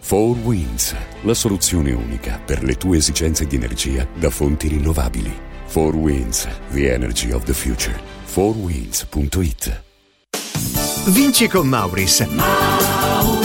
[0.07, 5.44] 4 Winds, la soluzione unica per le tue esigenze di energia da fonti rinnovabili.
[5.75, 7.99] 4 Winds, the energy of the future.
[8.27, 9.77] 4winds.it
[11.09, 13.44] Vinci con Mauris.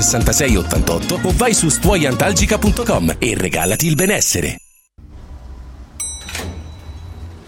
[0.01, 4.57] 66 88 o vai su stuoiantalgica.com e regalati il benessere.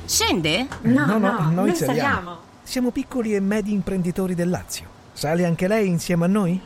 [0.06, 0.68] Scende?
[0.82, 2.38] No, no, no, noi saliamo.
[2.62, 4.86] Siamo piccoli e medi imprenditori del Lazio.
[5.14, 6.62] Sale anche lei insieme a noi?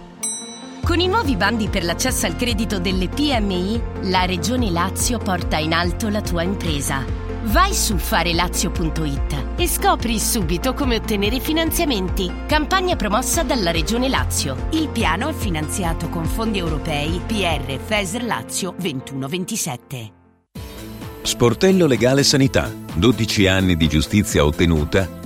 [0.88, 5.74] Con i nuovi bandi per l'accesso al credito delle PMI, la Regione Lazio porta in
[5.74, 7.04] alto la tua impresa.
[7.44, 12.32] Vai su farelazio.it e scopri subito come ottenere finanziamenti.
[12.46, 14.70] Campagna promossa dalla Regione Lazio.
[14.72, 20.12] Il piano è finanziato con fondi europei PR FESR Lazio 2127.
[21.22, 22.72] Sportello Legale Sanità.
[22.94, 25.26] 12 anni di giustizia ottenuta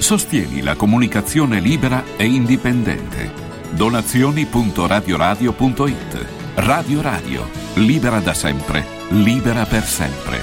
[0.00, 3.30] Sostieni la comunicazione libera e indipendente.
[3.72, 10.40] Donazioni.radioradio.it Radio Radio, libera da sempre, libera per sempre.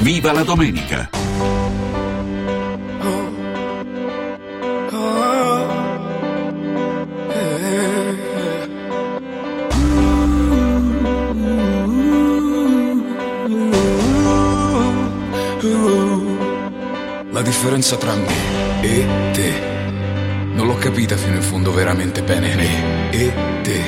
[0.00, 1.21] Viva la domenica!
[17.52, 19.70] Differenza tra me e te
[20.54, 22.54] non l'ho capita fino in fondo veramente bene.
[22.54, 23.32] Me e
[23.62, 23.80] te.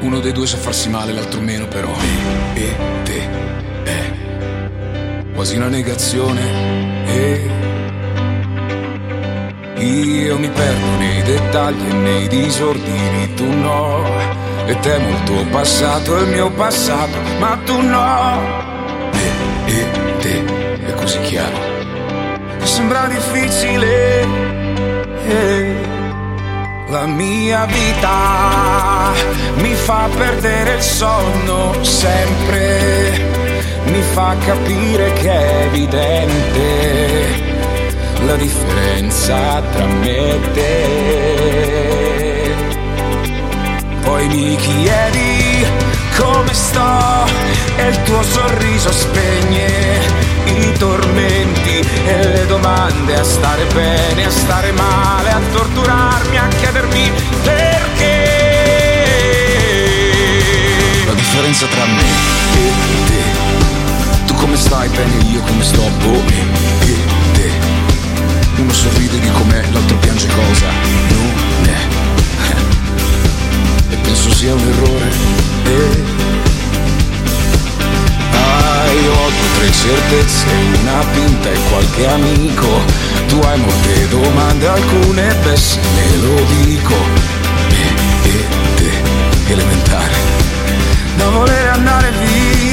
[0.00, 1.94] Uno dei due sa farsi male, l'altro meno, però.
[1.94, 3.28] Me e te.
[3.84, 4.12] È
[5.34, 7.04] quasi una negazione.
[7.06, 7.50] E
[9.78, 14.04] io mi perdo nei dettagli e nei disordini, tu no.
[14.66, 18.40] E temo il tuo passato e il mio passato, ma tu no.
[19.12, 21.75] Me e te è così chiaro
[22.76, 24.20] sembra difficile.
[25.28, 25.74] eh.
[26.88, 29.12] La mia vita
[29.56, 33.18] mi fa perdere il sonno sempre,
[33.86, 37.44] mi fa capire che è evidente
[38.26, 40.74] la differenza tra me e te.
[44.02, 45.66] Poi mi chiedi
[46.18, 47.24] come sto
[47.76, 54.72] e il tuo sorriso spegne i tormenti e le domande a stare bene, a stare
[54.72, 58.24] male, a torturarmi, a chiedermi perché.
[61.06, 62.02] La differenza tra me
[62.54, 62.72] e
[63.06, 64.24] te.
[64.26, 66.22] Tu come stai bene, io come sto, boh,
[66.80, 66.96] e
[67.32, 67.50] te.
[68.56, 70.66] Uno sorride di com'è, l'altro piange cosa
[71.08, 71.78] non è.
[73.88, 75.10] E penso sia un errore.
[75.64, 76.15] E Ah,
[78.92, 80.46] io ho tre certezze,
[80.80, 82.84] una pinta e qualche amico.
[83.28, 86.94] Tu hai molte domande, alcune pessime, lo dico.
[87.68, 88.90] Me e te,
[89.52, 90.14] elementare,
[91.16, 92.64] da voler andare via.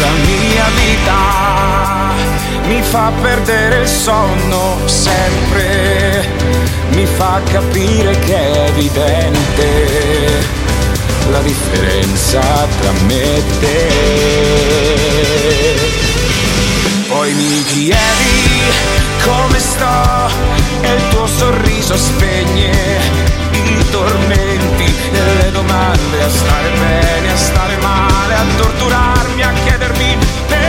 [0.00, 2.12] La mia vita
[2.66, 6.28] mi fa perdere il sonno sempre,
[6.90, 10.63] mi fa capire che è evidente
[11.30, 12.40] la differenza
[12.80, 13.88] tra me e te.
[17.08, 18.62] Poi mi chiedi
[19.22, 20.30] come sto
[20.82, 27.76] e il tuo sorriso spegne i tormenti e le domande a stare bene, a stare
[27.78, 30.63] male, a torturarmi, a chiedermi perché.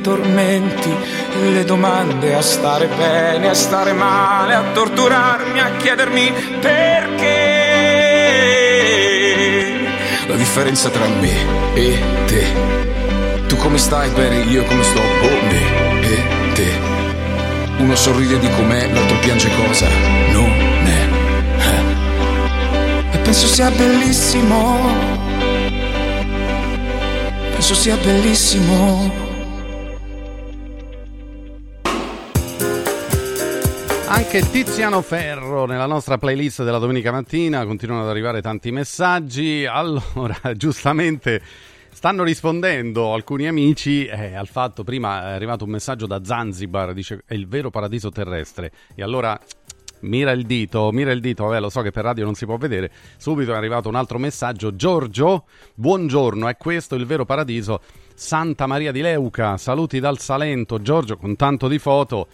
[0.00, 0.94] Tormenti
[1.52, 7.76] le domande a stare bene, a stare male, a torturarmi, a chiedermi perché.
[10.26, 12.46] La differenza tra me e te.
[13.46, 15.62] Tu come stai bene, io come sto, boh, me
[16.02, 16.22] e
[16.54, 16.70] te.
[17.78, 19.86] Uno sorride di com'è, l'altro piange cosa
[20.32, 20.50] non
[20.84, 21.08] è.
[21.58, 23.16] Eh.
[23.16, 24.76] E penso sia bellissimo.
[27.52, 29.27] Penso sia bellissimo.
[34.10, 39.66] Anche Tiziano Ferro nella nostra playlist della domenica mattina continuano ad arrivare tanti messaggi.
[39.70, 41.42] Allora, giustamente
[41.92, 47.22] stanno rispondendo alcuni amici eh, al fatto, prima è arrivato un messaggio da Zanzibar, dice
[47.26, 48.72] è il vero paradiso terrestre.
[48.94, 49.38] E allora
[50.00, 52.56] mira il dito, mira il dito, vabbè lo so che per radio non si può
[52.56, 52.90] vedere.
[53.18, 54.74] Subito è arrivato un altro messaggio.
[54.74, 55.44] Giorgio,
[55.74, 57.82] buongiorno, è questo il vero paradiso.
[58.14, 60.80] Santa Maria di Leuca, saluti dal Salento.
[60.80, 62.26] Giorgio con tanto di foto.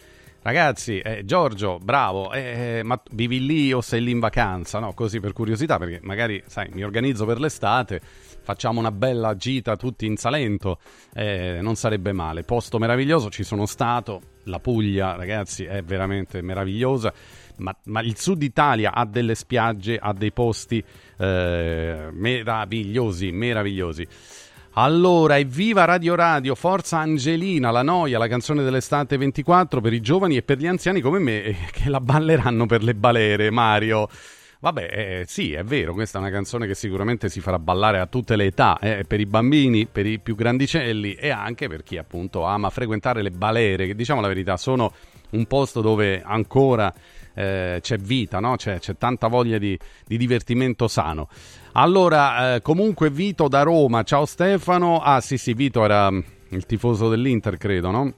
[0.44, 4.78] Ragazzi, eh, Giorgio, bravo, eh, ma vivi lì o sei lì in vacanza?
[4.78, 7.98] No, così per curiosità, perché magari, sai, mi organizzo per l'estate,
[8.42, 10.80] facciamo una bella gita tutti in Salento,
[11.14, 12.42] eh, non sarebbe male.
[12.42, 17.10] Posto meraviglioso, ci sono stato, la Puglia, ragazzi, è veramente meravigliosa,
[17.56, 20.84] ma, ma il sud Italia ha delle spiagge, ha dei posti
[21.16, 24.06] eh, meravigliosi, meravigliosi.
[24.76, 30.36] Allora, evviva Radio Radio, forza Angelina, la noia, la canzone dell'estate 24 per i giovani
[30.36, 34.08] e per gli anziani come me eh, che la balleranno per le balere, Mario.
[34.58, 38.06] Vabbè, eh, sì, è vero, questa è una canzone che sicuramente si farà ballare a
[38.06, 41.96] tutte le età, eh, per i bambini, per i più grandicelli e anche per chi
[41.96, 44.92] appunto ama frequentare le balere, che diciamo la verità sono
[45.30, 46.92] un posto dove ancora
[47.34, 48.56] eh, c'è vita, no?
[48.56, 51.28] c'è, c'è, tanta voglia di, di divertimento sano.
[51.76, 55.00] Allora, eh, comunque Vito da Roma, ciao Stefano.
[55.00, 56.20] Ah sì sì, Vito era mm,
[56.50, 58.14] il tifoso dell'Inter, credo, no?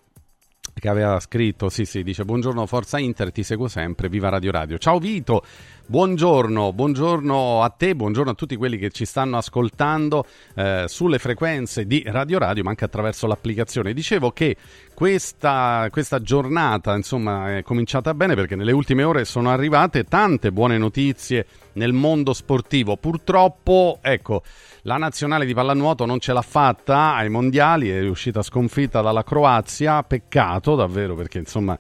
[0.79, 4.77] Che aveva scritto, sì sì, dice buongiorno Forza Inter, ti seguo sempre, viva Radio Radio.
[4.77, 5.43] Ciao Vito,
[5.87, 11.87] buongiorno, buongiorno a te, buongiorno a tutti quelli che ci stanno ascoltando eh, sulle frequenze
[11.87, 13.95] di Radio Radio, ma anche attraverso l'applicazione.
[13.95, 14.55] Dicevo che
[14.93, 20.77] questa, questa, giornata insomma è cominciata bene perché nelle ultime ore sono arrivate tante buone
[20.77, 21.47] notizie
[21.77, 22.97] nel mondo sportivo.
[22.97, 24.43] Purtroppo, ecco,
[24.83, 30.03] la nazionale di pallanuoto non ce l'ha fatta ai mondiali, è uscita sconfitta dalla Croazia.
[30.03, 31.79] Peccato davvero perché insomma.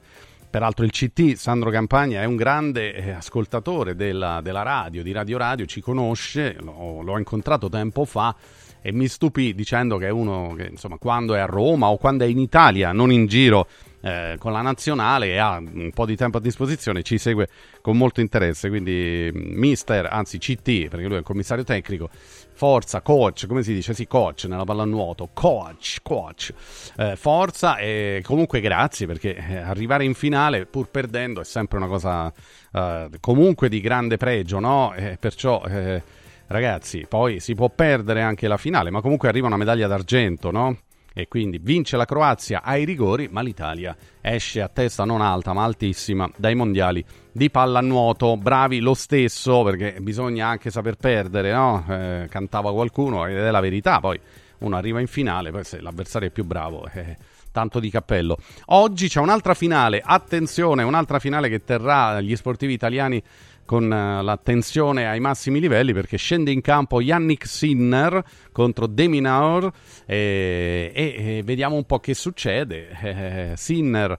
[0.48, 5.36] Peraltro il CT, Sandro Campagna, è un grande eh, ascoltatore della, della radio, di Radio
[5.36, 8.34] Radio, ci conosce, l'ho, l'ho incontrato tempo fa
[8.80, 12.24] e mi stupì dicendo che è uno che insomma quando è a Roma o quando
[12.24, 13.66] è in Italia, non in giro
[14.00, 17.48] eh, con la nazionale e ha un po' di tempo a disposizione, ci segue
[17.80, 22.08] con molto interesse, quindi mister, anzi CT, perché lui è il commissario tecnico,
[22.52, 23.94] forza, coach, come si dice?
[23.94, 26.52] Sì, coach nella pallanuoto, coach, coach,
[26.96, 31.86] eh, forza e comunque grazie perché eh, arrivare in finale pur perdendo è sempre una
[31.86, 32.32] cosa
[32.72, 34.94] eh, comunque di grande pregio, no?
[35.18, 36.02] perciò eh,
[36.48, 40.78] ragazzi, poi si può perdere anche la finale, ma comunque arriva una medaglia d'argento, no?
[41.18, 45.64] E quindi vince la Croazia ai rigori, ma l'Italia esce a testa non alta, ma
[45.64, 47.02] altissima dai mondiali
[47.32, 48.36] di pallanuoto.
[48.36, 51.82] Bravi lo stesso, perché bisogna anche saper perdere, no?
[51.88, 53.98] Eh, cantava qualcuno ed è la verità.
[53.98, 54.20] Poi
[54.58, 56.88] uno arriva in finale, poi se l'avversario è più bravo.
[56.92, 57.16] Eh,
[57.56, 58.36] tanto di cappello.
[58.66, 63.22] Oggi c'è un'altra finale, attenzione, un'altra finale che terrà gli sportivi italiani
[63.64, 68.22] con uh, l'attenzione ai massimi livelli perché scende in campo Yannick Sinner
[68.52, 69.72] contro Deminaur
[70.04, 72.88] e, e, e vediamo un po' che succede.
[73.02, 74.16] Eh, Sinner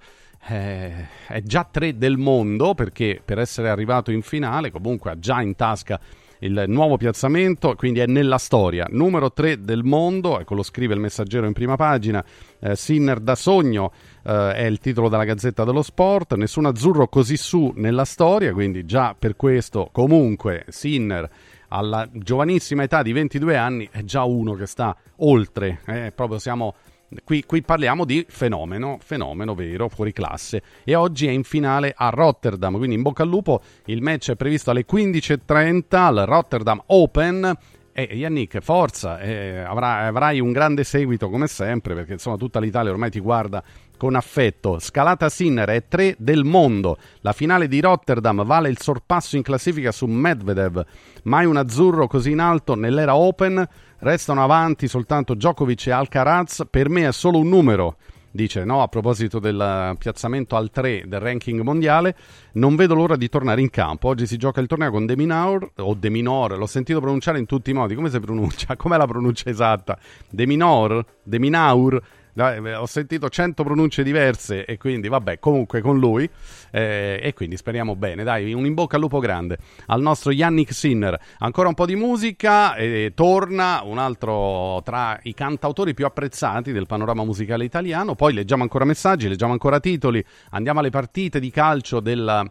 [0.47, 5.41] eh, è già tre del mondo perché per essere arrivato in finale comunque ha già
[5.41, 5.99] in tasca
[6.39, 10.99] il nuovo piazzamento, quindi è nella storia, numero 3 del mondo, ecco lo scrive il
[10.99, 12.23] messaggero in prima pagina,
[12.59, 13.91] eh, Sinner da sogno
[14.23, 18.85] eh, è il titolo della Gazzetta dello Sport, nessun azzurro così su nella storia, quindi
[18.85, 21.29] già per questo comunque Sinner
[21.69, 26.75] alla giovanissima età di 22 anni è già uno che sta oltre, eh, proprio siamo
[27.23, 30.61] Qui, qui, parliamo di fenomeno, fenomeno vero, fuori classe.
[30.83, 33.61] E oggi è in finale a Rotterdam, quindi in bocca al lupo.
[33.85, 37.57] Il match è previsto alle 15.30 al Rotterdam Open.
[37.93, 42.91] E Yannick, forza, eh, avrai, avrai un grande seguito come sempre, perché insomma tutta l'Italia
[42.91, 43.63] ormai ti guarda
[43.97, 44.77] con affetto.
[44.77, 46.97] Scalata Sinner è 3 del mondo.
[47.21, 50.85] La finale di Rotterdam vale il sorpasso in classifica su Medvedev.
[51.23, 53.67] Mai un azzurro così in alto nell'era Open.
[53.99, 56.63] Restano avanti soltanto Djokovic e Alcaraz.
[56.69, 57.97] Per me è solo un numero.
[58.29, 62.15] Dice no, a proposito del piazzamento al 3 del ranking mondiale,
[62.53, 64.09] non vedo l'ora di tornare in campo.
[64.09, 67.47] Oggi si gioca il torneo con De Minaur o De Minor, l'ho sentito pronunciare in
[67.47, 67.95] tutti i modi.
[67.95, 68.75] Come si pronuncia?
[68.77, 69.97] Com'è la pronuncia esatta?
[70.29, 71.03] De Minor?
[71.23, 71.99] De Minaur?
[72.37, 76.29] Ho sentito 100 pronunce diverse e quindi vabbè, comunque con lui
[76.71, 78.23] eh, e quindi speriamo bene.
[78.23, 79.57] Dai, un in bocca al lupo grande
[79.87, 81.19] al nostro Yannick Sinner.
[81.39, 86.85] Ancora un po' di musica e torna un altro tra i cantautori più apprezzati del
[86.85, 88.15] panorama musicale italiano.
[88.15, 92.45] Poi leggiamo ancora messaggi, leggiamo ancora titoli, andiamo alle partite di calcio della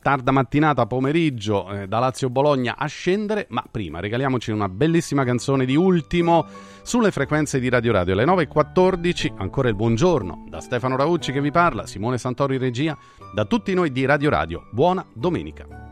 [0.00, 5.64] tarda mattinata, pomeriggio eh, da Lazio Bologna a scendere, ma prima regaliamoci una bellissima canzone
[5.64, 6.46] di ultimo
[6.82, 8.12] sulle frequenze di Radio Radio.
[8.14, 12.96] Alle 9.14 ancora il buongiorno da Stefano Raucci che vi parla, Simone Santori regia,
[13.32, 14.68] da tutti noi di Radio Radio.
[14.70, 15.83] Buona domenica.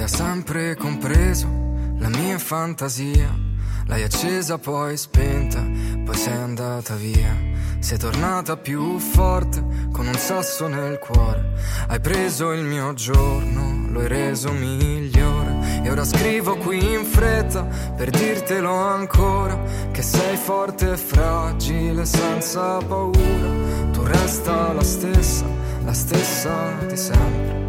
[0.00, 1.46] Da sempre compreso
[1.98, 3.28] la mia fantasia.
[3.84, 5.60] L'hai accesa poi spenta,
[6.06, 7.36] poi sei andata via.
[7.80, 9.62] Sei tornata più forte
[9.92, 11.52] con un sasso nel cuore.
[11.88, 15.82] Hai preso il mio giorno, lo hai reso migliore.
[15.82, 17.64] E ora scrivo qui in fretta
[17.94, 19.60] per dirtelo ancora.
[19.90, 23.92] Che sei forte e fragile senza paura.
[23.92, 25.44] Tu resta la stessa,
[25.84, 27.59] la stessa di sempre.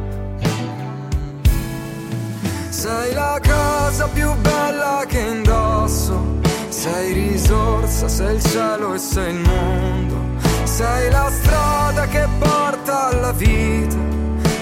[2.71, 6.39] Sei la cosa più bella che indosso.
[6.69, 10.15] Sei risorsa, sei il cielo e sei il mondo.
[10.63, 13.97] Sei la strada che porta alla vita.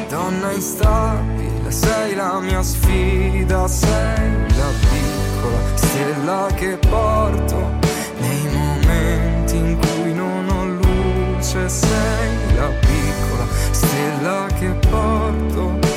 [0.09, 3.67] Donna instabile, sei la mia sfida.
[3.67, 7.77] Sei la piccola stella che porto
[8.17, 11.69] nei momenti in cui non ho luce.
[11.69, 15.88] Sei la piccola stella che porto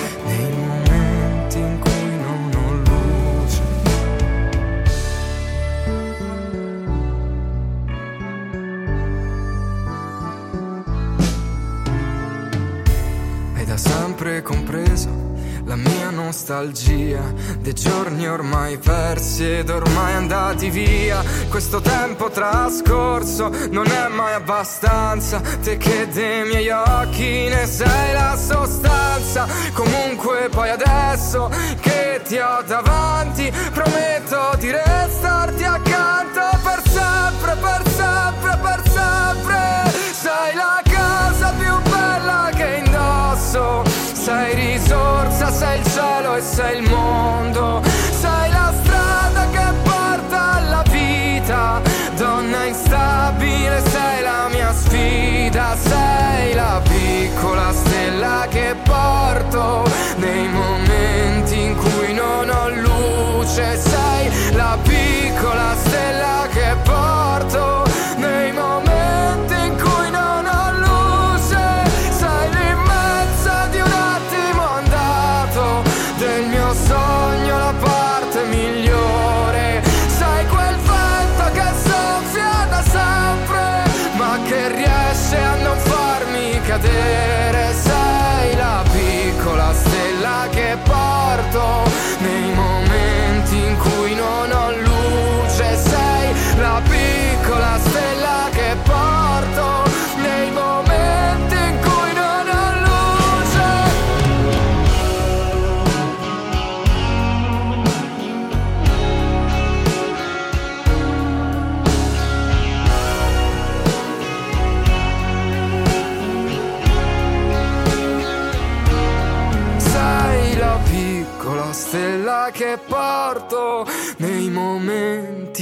[13.77, 15.31] sempre compreso
[15.65, 17.23] la mia nostalgia
[17.61, 21.23] dei giorni ormai persi ed ormai andati via.
[21.49, 25.40] Questo tempo trascorso non è mai abbastanza.
[25.62, 29.47] Te che dei miei occhi ne sei la sostanza.
[29.73, 31.51] Comunque poi adesso
[31.81, 37.82] che ti ho davanti, prometto di restarti accanto per sempre, per
[44.93, 47.82] risorsa, sei il cielo e sei il mondo.
[48.10, 51.81] Sei la strada che porta alla vita.
[52.16, 55.77] Donna instabile, sei la mia sfida.
[55.77, 59.85] Sei la piccola stella che porto
[60.16, 63.78] nei momenti in cui non ho luce.
[63.78, 66.91] Sei la piccola stella che porto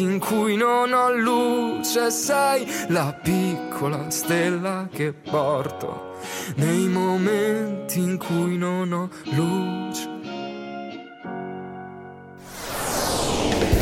[0.00, 2.10] momenti in cui non ho luce.
[2.10, 6.16] Sei la piccola stella che porto
[6.56, 10.08] nei momenti in cui non ho luce.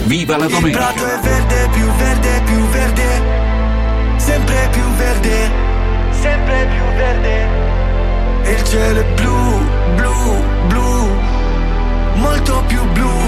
[0.06, 0.78] Viva la Il domenica!
[0.78, 5.50] prato è verde, più verde, più verde, sempre più verde,
[6.10, 7.66] sempre più verde.
[8.44, 9.58] E il cielo è blu,
[9.96, 11.08] blu, blu,
[12.14, 13.27] molto più blu,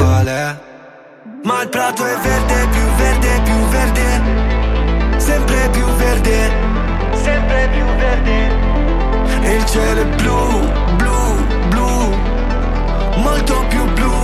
[0.00, 0.56] qual è
[1.42, 6.36] Ma il prato è verde, più verde, più verde, sempre più verde,
[7.12, 8.38] sempre più verde.
[9.42, 10.38] E il cielo è blu,
[10.96, 11.18] blu,
[11.68, 11.90] blu,
[13.16, 14.14] molto più blu,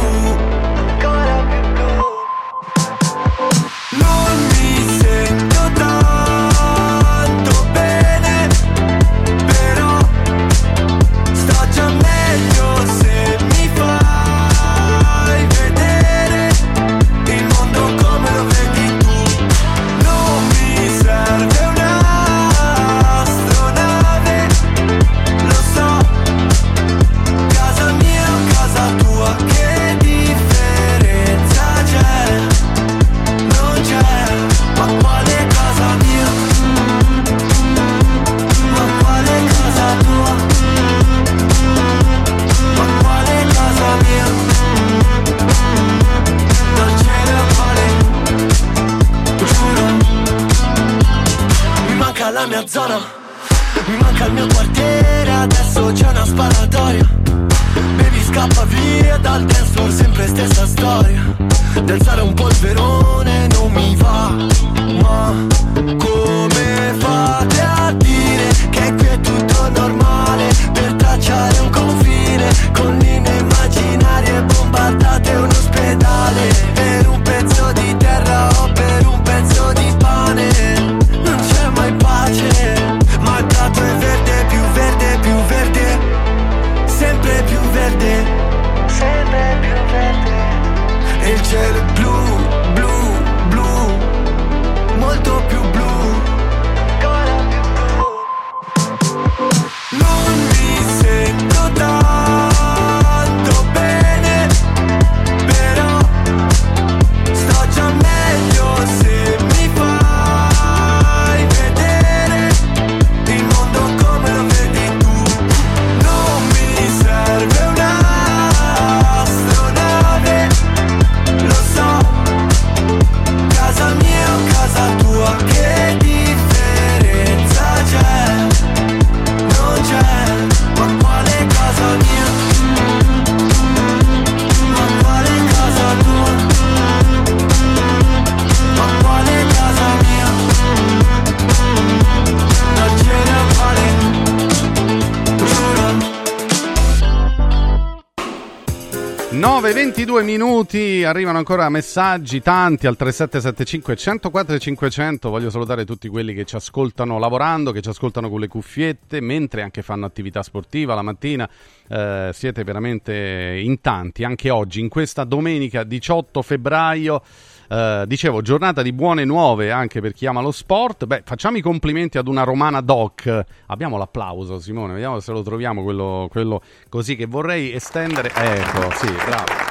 [150.57, 155.29] minuti, arrivano ancora messaggi, tanti al 3775 104 e 500.
[155.29, 159.61] Voglio salutare tutti quelli che ci ascoltano lavorando, che ci ascoltano con le cuffiette, mentre
[159.61, 161.49] anche fanno attività sportiva la mattina.
[161.89, 167.23] Eh, siete veramente in tanti, anche oggi, in questa domenica 18 febbraio.
[167.69, 171.05] Eh, dicevo, giornata di buone nuove anche per chi ama lo sport.
[171.05, 173.45] Beh, facciamo i complimenti ad una romana doc.
[173.67, 178.31] Abbiamo l'applauso, Simone, vediamo se lo troviamo quello, quello così che vorrei estendere.
[178.35, 179.66] Ecco, sì, bravo.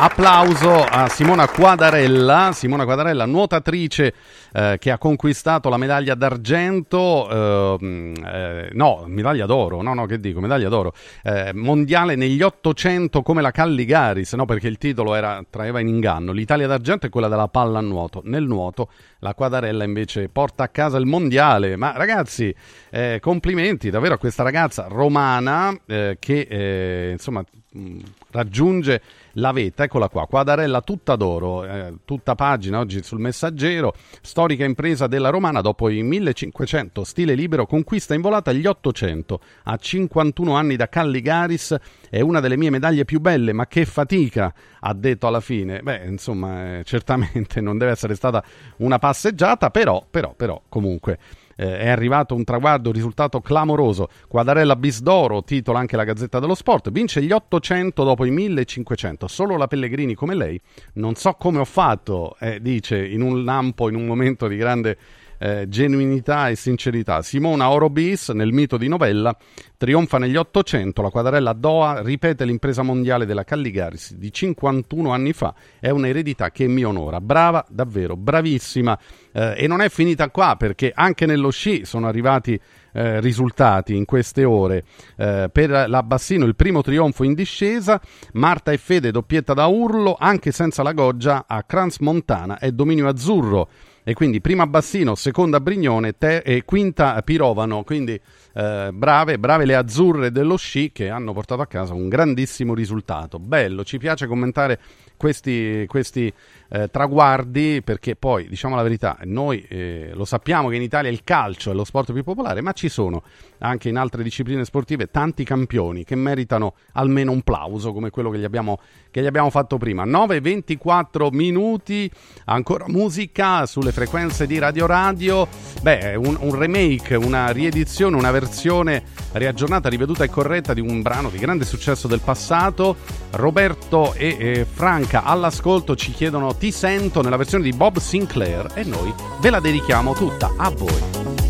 [0.00, 4.14] Applauso a Simona Quadarella, Simona Quadarella, nuotatrice
[4.52, 10.20] eh, che ha conquistato la medaglia d'argento, eh, eh, no, medaglia d'oro, no, no, che
[10.20, 10.94] dico, medaglia d'oro,
[11.24, 16.30] eh, mondiale negli 800 come la Calligaris, no, perché il titolo era, traeva in inganno,
[16.30, 20.68] l'Italia d'argento è quella della palla a nuoto, nel nuoto la Quadarella invece porta a
[20.68, 22.54] casa il mondiale, ma ragazzi,
[22.90, 27.42] eh, complimenti davvero a questa ragazza romana eh, che, eh, insomma,
[27.72, 27.98] mh,
[28.30, 29.02] raggiunge
[29.38, 35.06] la vetta, eccola qua, quadarella tutta d'oro, eh, tutta pagina oggi sul messaggero, storica impresa
[35.06, 40.76] della Romana dopo i 1500, stile libero, conquista in volata gli 800, a 51 anni
[40.76, 41.76] da Calligaris,
[42.10, 45.80] è una delle mie medaglie più belle, ma che fatica, ha detto alla fine.
[45.80, 48.42] Beh, insomma, eh, certamente non deve essere stata
[48.78, 51.18] una passeggiata, però, però, però, comunque
[51.58, 54.08] eh, è arrivato un traguardo, un risultato clamoroso.
[54.28, 59.26] Quadarella bis d'oro, titola anche la Gazzetta dello Sport, vince gli 800 dopo i 1500.
[59.26, 60.60] Solo la Pellegrini come lei,
[60.94, 64.96] non so come ho fatto, eh, dice in un lampo, in un momento di grande
[65.38, 67.22] eh, genuinità e sincerità.
[67.22, 69.36] Simona Orobis, nel mito di novella,
[69.76, 75.54] trionfa negli 800, la quadrella Doha ripete l'impresa mondiale della Calligaris di 51 anni fa,
[75.78, 77.20] è un'eredità che mi onora.
[77.20, 78.98] Brava, davvero, bravissima.
[79.32, 82.60] Eh, e non è finita qua perché anche nello sci sono arrivati
[82.92, 84.84] eh, risultati in queste ore.
[85.16, 88.00] Eh, per la Bassino il primo trionfo in discesa,
[88.32, 93.08] Marta e Fede doppietta da urlo, anche senza la goggia a Crans Montana e dominio
[93.08, 93.68] azzurro
[94.08, 98.18] e quindi prima Bassino, seconda Brignone te- e quinta Pirovano, quindi
[98.54, 103.38] eh, brave, brave le azzurre dello sci che hanno portato a casa un grandissimo risultato.
[103.38, 104.80] Bello, ci piace commentare
[105.18, 106.32] questi, questi
[106.70, 111.22] eh, traguardi perché poi, diciamo la verità, noi eh, lo sappiamo che in Italia il
[111.22, 113.22] calcio è lo sport più popolare, ma ci sono
[113.60, 118.38] anche in altre discipline sportive tanti campioni che meritano almeno un plauso come quello che
[118.38, 118.78] gli abbiamo,
[119.10, 120.04] che gli abbiamo fatto prima.
[120.04, 122.10] 9-24 minuti,
[122.46, 125.48] ancora musica sulle frequenze di Radio Radio,
[125.82, 131.30] beh, un, un remake, una riedizione, una versione riaggiornata, riveduta e corretta di un brano
[131.30, 132.96] di grande successo del passato.
[133.32, 138.84] Roberto e eh, Franca all'ascolto ci chiedono ti sento nella versione di Bob Sinclair e
[138.84, 141.47] noi ve la dedichiamo tutta a voi.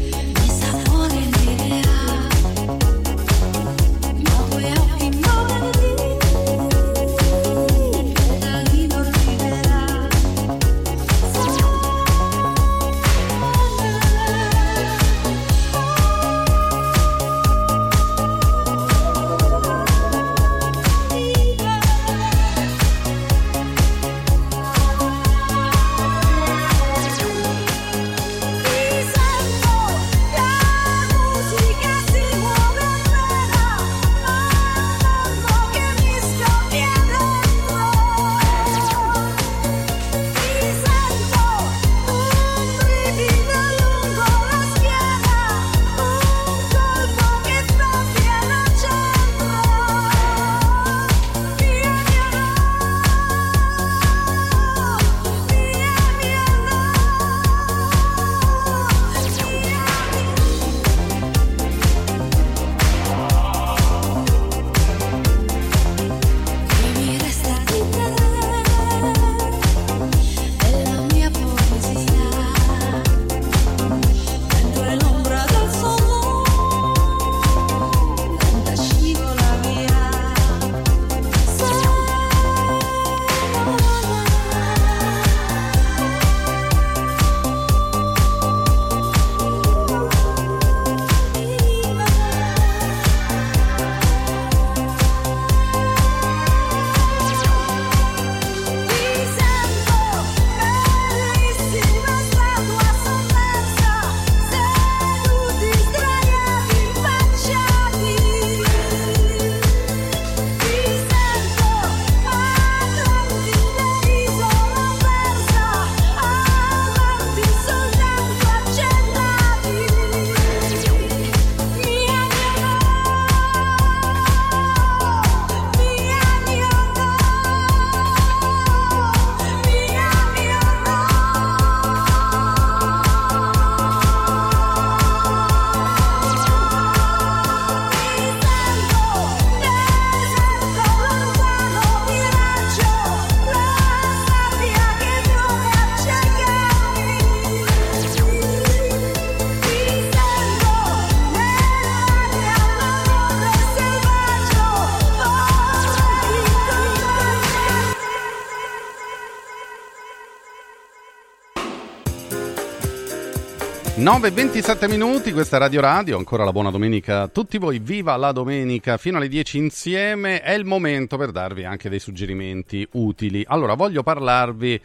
[164.08, 168.16] E 27 minuti, questa è Radio Radio, ancora la buona domenica a tutti voi, viva
[168.16, 173.44] la domenica fino alle 10 insieme, è il momento per darvi anche dei suggerimenti utili.
[173.46, 174.80] Allora, voglio parlarvi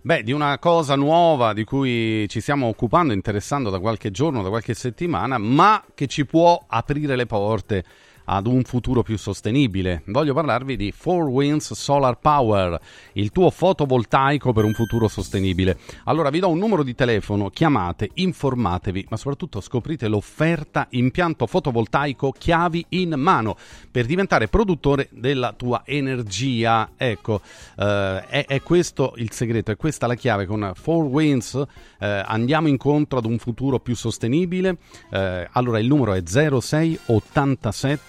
[0.00, 4.48] beh, di una cosa nuova di cui ci stiamo occupando, interessando da qualche giorno, da
[4.48, 7.84] qualche settimana, ma che ci può aprire le porte
[8.24, 10.02] ad un futuro più sostenibile.
[10.06, 12.78] Voglio parlarvi di 4 Winds Solar Power,
[13.14, 15.78] il tuo fotovoltaico per un futuro sostenibile.
[16.04, 22.32] Allora vi do un numero di telefono, chiamate, informatevi, ma soprattutto scoprite l'offerta impianto fotovoltaico
[22.32, 23.56] chiavi in mano
[23.90, 26.90] per diventare produttore della tua energia.
[26.96, 27.40] Ecco,
[27.76, 30.46] eh, è, è, questo il segreto, è questa la chiave.
[30.46, 31.62] Con 4 Winds
[31.98, 34.78] eh, andiamo incontro ad un futuro più sostenibile.
[35.10, 36.98] Eh, allora il numero è 06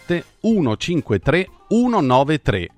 [0.03, 2.69] 87 153 193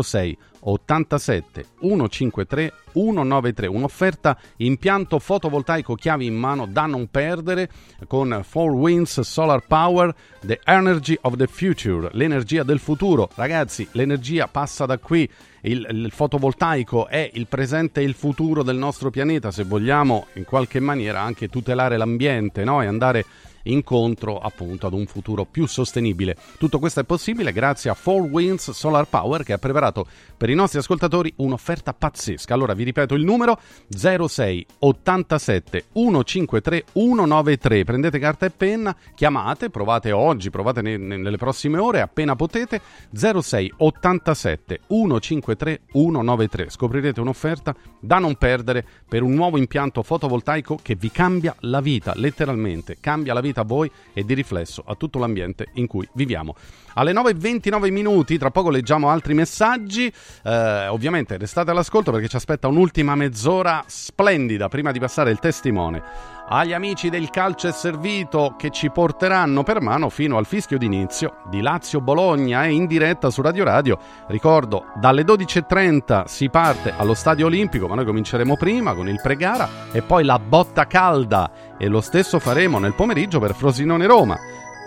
[0.00, 7.70] 06 87 153 193 un'offerta impianto fotovoltaico chiavi in mano da non perdere
[8.06, 10.14] con 4 Winds Solar Power
[10.44, 13.28] the energy of the future l'energia del futuro.
[13.34, 15.28] Ragazzi l'energia passa da qui.
[15.62, 20.44] Il, il, fotovoltaico è il presente e il futuro del nostro pianeta se vogliamo in
[20.44, 22.80] qualche maniera anche tutelare l'ambiente no?
[22.80, 23.24] e andare
[23.70, 26.36] incontro appunto ad un futuro più sostenibile.
[26.58, 30.54] Tutto questo è possibile grazie a 4 Winds Solar Power che ha preparato per i
[30.54, 32.54] nostri ascoltatori un'offerta pazzesca.
[32.54, 33.58] Allora vi ripeto il numero
[33.88, 37.84] 06 87 153 193.
[37.84, 42.80] Prendete carta e penna, chiamate, provate oggi, provate ne, ne, nelle prossime ore appena potete
[43.12, 46.70] 06 87 153 193.
[46.70, 52.12] Scoprirete un'offerta da non perdere per un nuovo impianto fotovoltaico che vi cambia la vita,
[52.14, 56.54] letteralmente, cambia la vita a voi e di riflesso a tutto l'ambiente in cui viviamo.
[56.94, 60.12] Alle 9.29 minuti, tra poco leggiamo altri messaggi,
[60.44, 66.36] eh, ovviamente restate all'ascolto perché ci aspetta un'ultima mezz'ora splendida prima di passare il testimone
[66.50, 71.42] agli amici del calcio è servito che ci porteranno per mano fino al fischio d'inizio
[71.50, 73.98] di Lazio-Bologna e in diretta su Radio Radio.
[74.28, 79.68] Ricordo, dalle 12.30 si parte allo Stadio Olimpico, ma noi cominceremo prima con il pregara
[79.92, 84.38] e poi la botta calda e lo stesso faremo nel pomeriggio per Frosinone-Roma.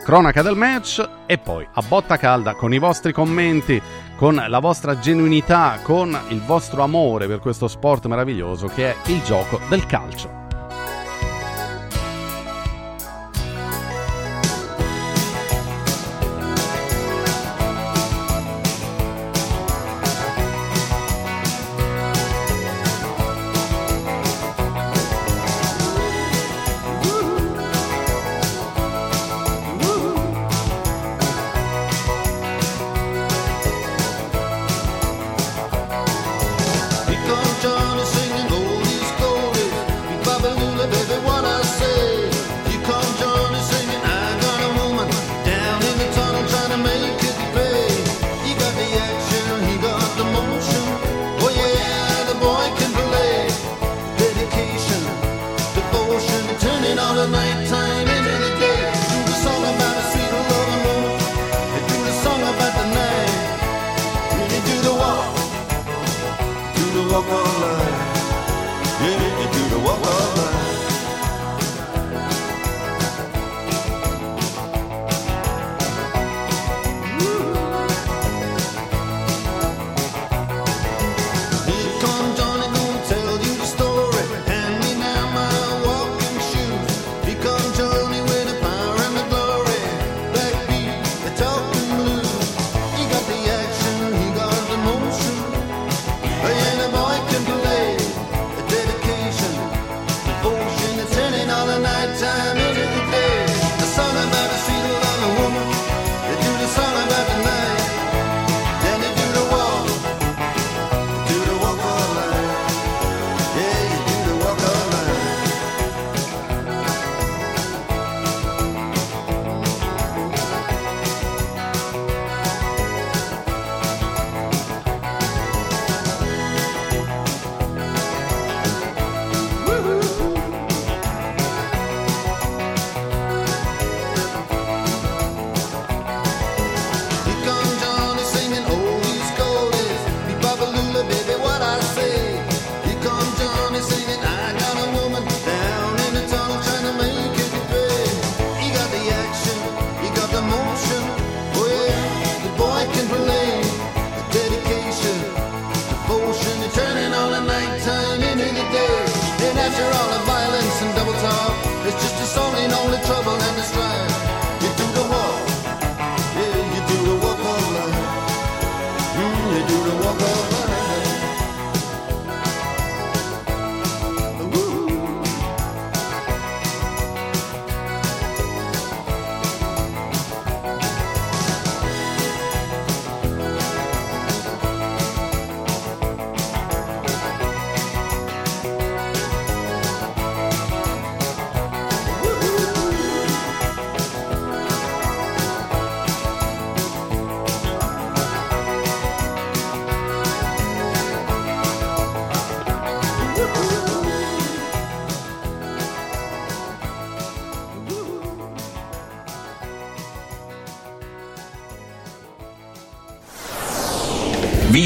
[0.04, 3.82] Cronaca del match e poi a botta calda con i vostri commenti,
[4.18, 9.22] con la vostra genuinità, con il vostro amore per questo sport meraviglioso che è il
[9.24, 10.41] gioco del calcio.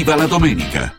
[0.06, 0.96] Viva la domenica!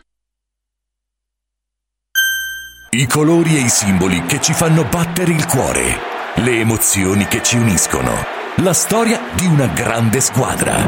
[2.90, 5.98] I colori e i simboli che ci fanno battere il cuore,
[6.34, 8.12] le emozioni che ci uniscono,
[8.56, 10.86] la storia di una grande squadra.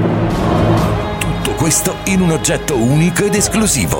[1.19, 4.00] Tutto questo in un oggetto unico ed esclusivo,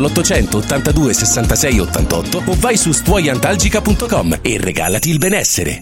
[0.01, 5.81] l'800 82 66 88 o vai su stuoiantalgica.com e regalati il benessere.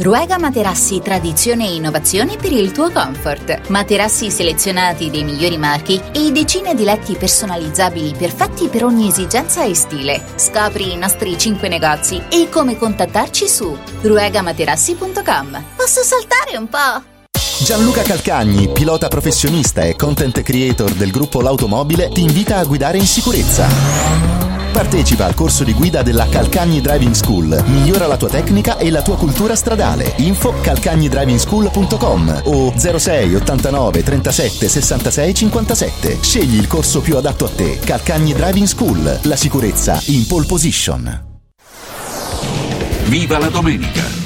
[0.00, 3.68] Ruega Materassi Tradizione e Innovazione per il tuo comfort.
[3.68, 9.74] Materassi selezionati dei migliori marchi e decine di letti personalizzabili perfetti per ogni esigenza e
[9.74, 10.22] stile.
[10.36, 15.64] Scopri i nostri 5 negozi e come contattarci su ruegamaterassi.com.
[15.74, 17.16] Posso saltare un po'?
[17.64, 23.06] Gianluca Calcagni, pilota professionista e content creator del gruppo L'Automobile, ti invita a guidare in
[23.06, 24.37] sicurezza.
[24.78, 27.64] Partecipa al corso di guida della Calcagni Driving School.
[27.66, 30.12] Migliora la tua tecnica e la tua cultura stradale.
[30.18, 36.18] Info calcagnidrivingschool.com o 06 89 37 66 57.
[36.20, 37.80] Scegli il corso più adatto a te.
[37.80, 39.18] Calcagni Driving School.
[39.22, 41.26] La sicurezza in pole position.
[43.06, 44.17] Viva la domenica!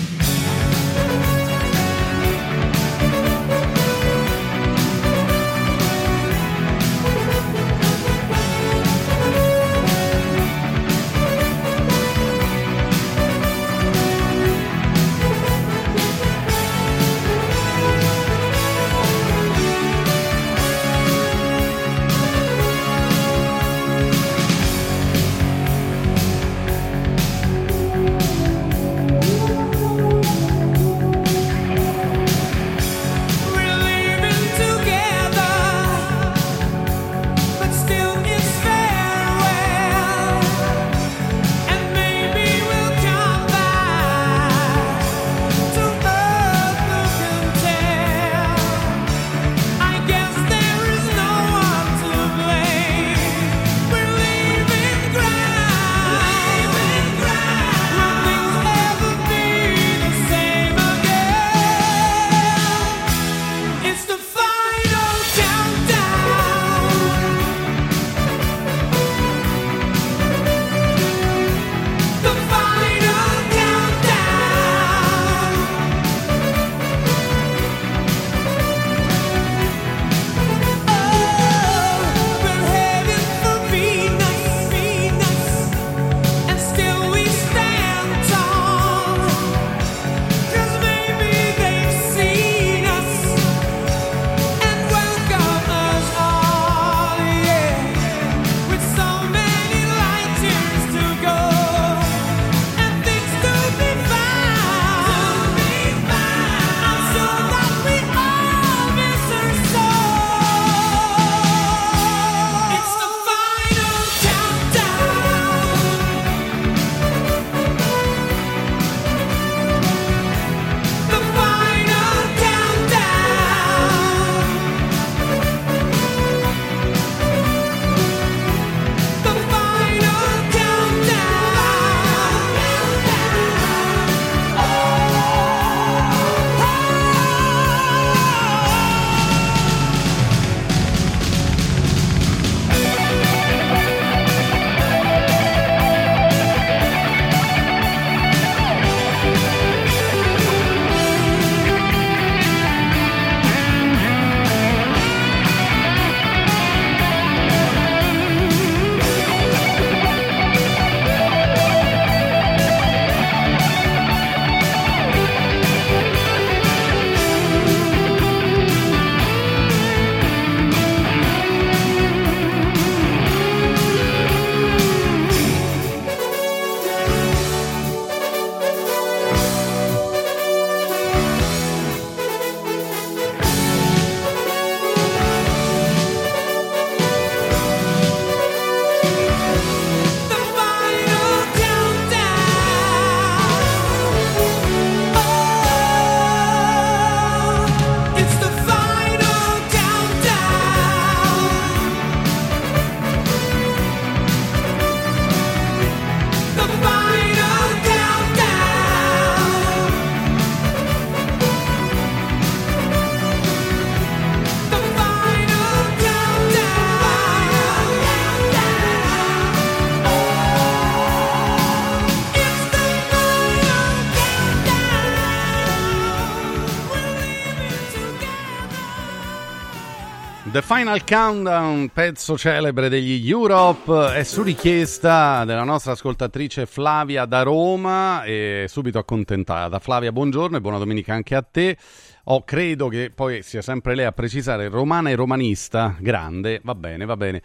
[230.75, 238.25] Final Countdown, pezzo celebre degli Europe, è su richiesta della nostra ascoltatrice Flavia da Roma
[238.25, 239.79] e subito accontentata.
[239.81, 241.77] Flavia, buongiorno e buona domenica anche a te.
[242.25, 247.05] Oh, credo che poi sia sempre lei a precisare romana e romanista, grande, va bene,
[247.05, 247.43] va bene.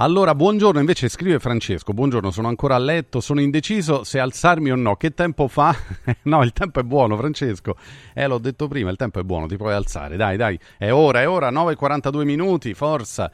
[0.00, 4.76] Allora, buongiorno, invece scrive Francesco, buongiorno, sono ancora a letto, sono indeciso se alzarmi o
[4.76, 5.74] no, che tempo fa?
[6.22, 7.74] no, il tempo è buono, Francesco.
[8.14, 11.22] Eh, l'ho detto prima, il tempo è buono, ti puoi alzare, dai, dai, è ora,
[11.22, 13.28] è ora, 9.42 minuti, forza.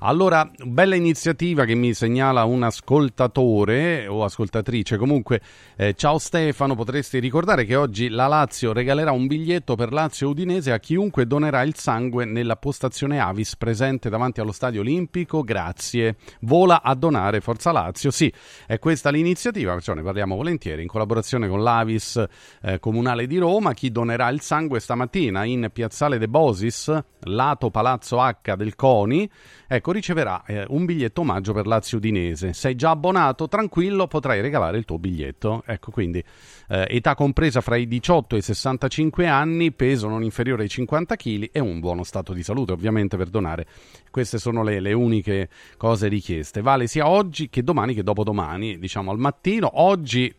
[0.00, 4.98] Allora, bella iniziativa che mi segnala un ascoltatore o ascoltatrice.
[4.98, 5.40] Comunque,
[5.74, 10.72] eh, ciao Stefano, potresti ricordare che oggi la Lazio regalerà un biglietto per Lazio Udinese
[10.72, 15.42] a chiunque donerà il sangue nella postazione Avis presente davanti allo Stadio Olimpico.
[15.42, 16.16] Grazie.
[16.40, 18.10] Vola a donare Forza Lazio.
[18.10, 18.30] Sì,
[18.66, 22.22] è questa l'iniziativa, perciò ne parliamo volentieri in collaborazione con l'Avis
[22.60, 23.72] eh, Comunale di Roma.
[23.72, 29.30] Chi donerà il sangue stamattina in Piazzale De Bosis, lato Palazzo H del CONI.
[29.68, 32.52] Ecco, riceverà eh, un biglietto omaggio per Lazio Udinese.
[32.52, 33.48] Sei già abbonato?
[33.48, 35.64] Tranquillo, potrai regalare il tuo biglietto.
[35.66, 36.22] Ecco, quindi
[36.68, 41.16] eh, età compresa fra i 18 e i 65 anni, peso non inferiore ai 50
[41.16, 43.66] kg e un buono stato di salute, ovviamente, per donare.
[44.10, 46.60] Queste sono le, le uniche cose richieste.
[46.60, 49.68] Vale sia oggi che domani che dopodomani, diciamo al mattino.
[49.80, 50.32] Oggi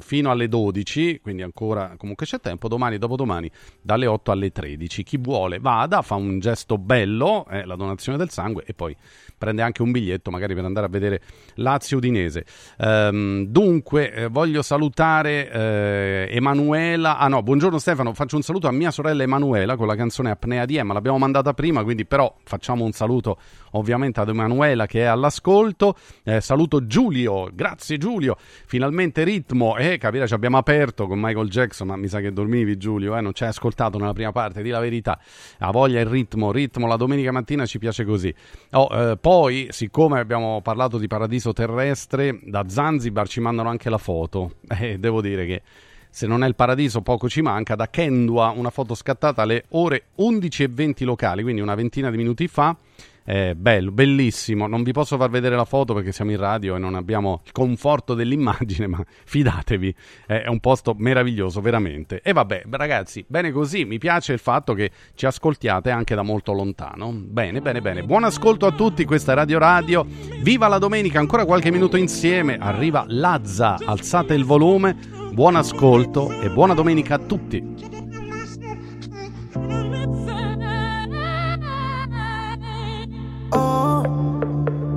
[0.00, 3.50] fino alle 12, quindi ancora comunque c'è tempo, domani dopodomani
[3.80, 5.02] dalle 8 alle 13.
[5.02, 8.96] Chi vuole vada, fa un gesto bello, eh, la donazione del sangue e poi
[9.36, 11.20] prende anche un biglietto magari per andare a vedere
[11.56, 12.44] Lazio Udinese.
[12.78, 17.18] Ehm, dunque, eh, voglio salutare eh, Emanuela.
[17.18, 20.64] Ah no, buongiorno Stefano, faccio un saluto a mia sorella Emanuela con la canzone Apnea
[20.64, 23.38] di Emma, l'abbiamo mandata prima, quindi però facciamo un saluto
[23.72, 25.96] ovviamente ad Emanuela che è all'ascolto.
[26.22, 29.73] Eh, saluto Giulio, grazie Giulio, finalmente ritmo.
[29.76, 33.20] Eh, capire, ci abbiamo aperto con Michael Jackson, ma mi sa che dormivi Giulio, eh?
[33.20, 35.18] non ci hai ascoltato nella prima parte, di la verità.
[35.58, 38.34] Ha voglia il ritmo, ritmo la domenica mattina ci piace così.
[38.72, 43.98] Oh, eh, poi, siccome abbiamo parlato di paradiso terrestre, da Zanzibar ci mandano anche la
[43.98, 44.56] foto.
[44.84, 45.62] E devo dire che
[46.10, 47.74] se non è il paradiso poco ci manca.
[47.74, 52.76] Da Kendua una foto scattata alle ore 11.20 locali, quindi una ventina di minuti fa.
[53.24, 54.66] È bello, bellissimo.
[54.66, 57.52] Non vi posso far vedere la foto perché siamo in radio e non abbiamo il
[57.52, 59.94] conforto dell'immagine, ma fidatevi,
[60.26, 62.20] è un posto meraviglioso, veramente.
[62.22, 63.86] E vabbè, ragazzi, bene così.
[63.86, 67.12] Mi piace il fatto che ci ascoltiate anche da molto lontano.
[67.14, 68.02] Bene, bene, bene.
[68.02, 70.04] Buon ascolto a tutti, questa è Radio Radio.
[70.42, 72.58] Viva la domenica, ancora qualche minuto insieme.
[72.60, 74.96] Arriva Lazza, alzate il volume.
[75.32, 78.02] Buon ascolto e buona domenica a tutti.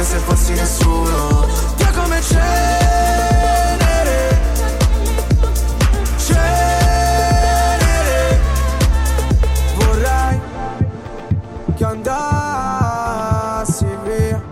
[0.00, 1.48] come se fossi nessuno.
[1.76, 4.38] Ti ho come cenere.
[6.16, 7.20] Cenere.
[9.76, 10.40] Vorrei
[11.76, 14.42] che andassi via.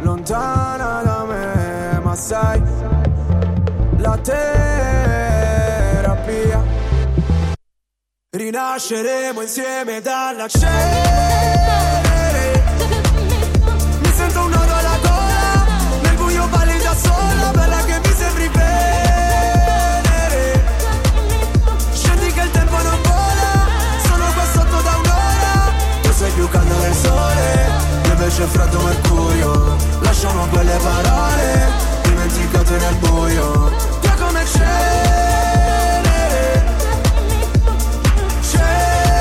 [0.00, 2.62] Lontana da me, ma sai
[3.98, 4.42] La terapia.
[8.30, 12.03] Rinasceremo insieme dalla cena.
[28.36, 29.76] Invece freddo mercurio.
[30.00, 31.70] Lasciamo quelle parole
[32.02, 33.70] Dimenticate nel buio.
[34.00, 35.94] Tu come cenere
[38.42, 39.14] Cenere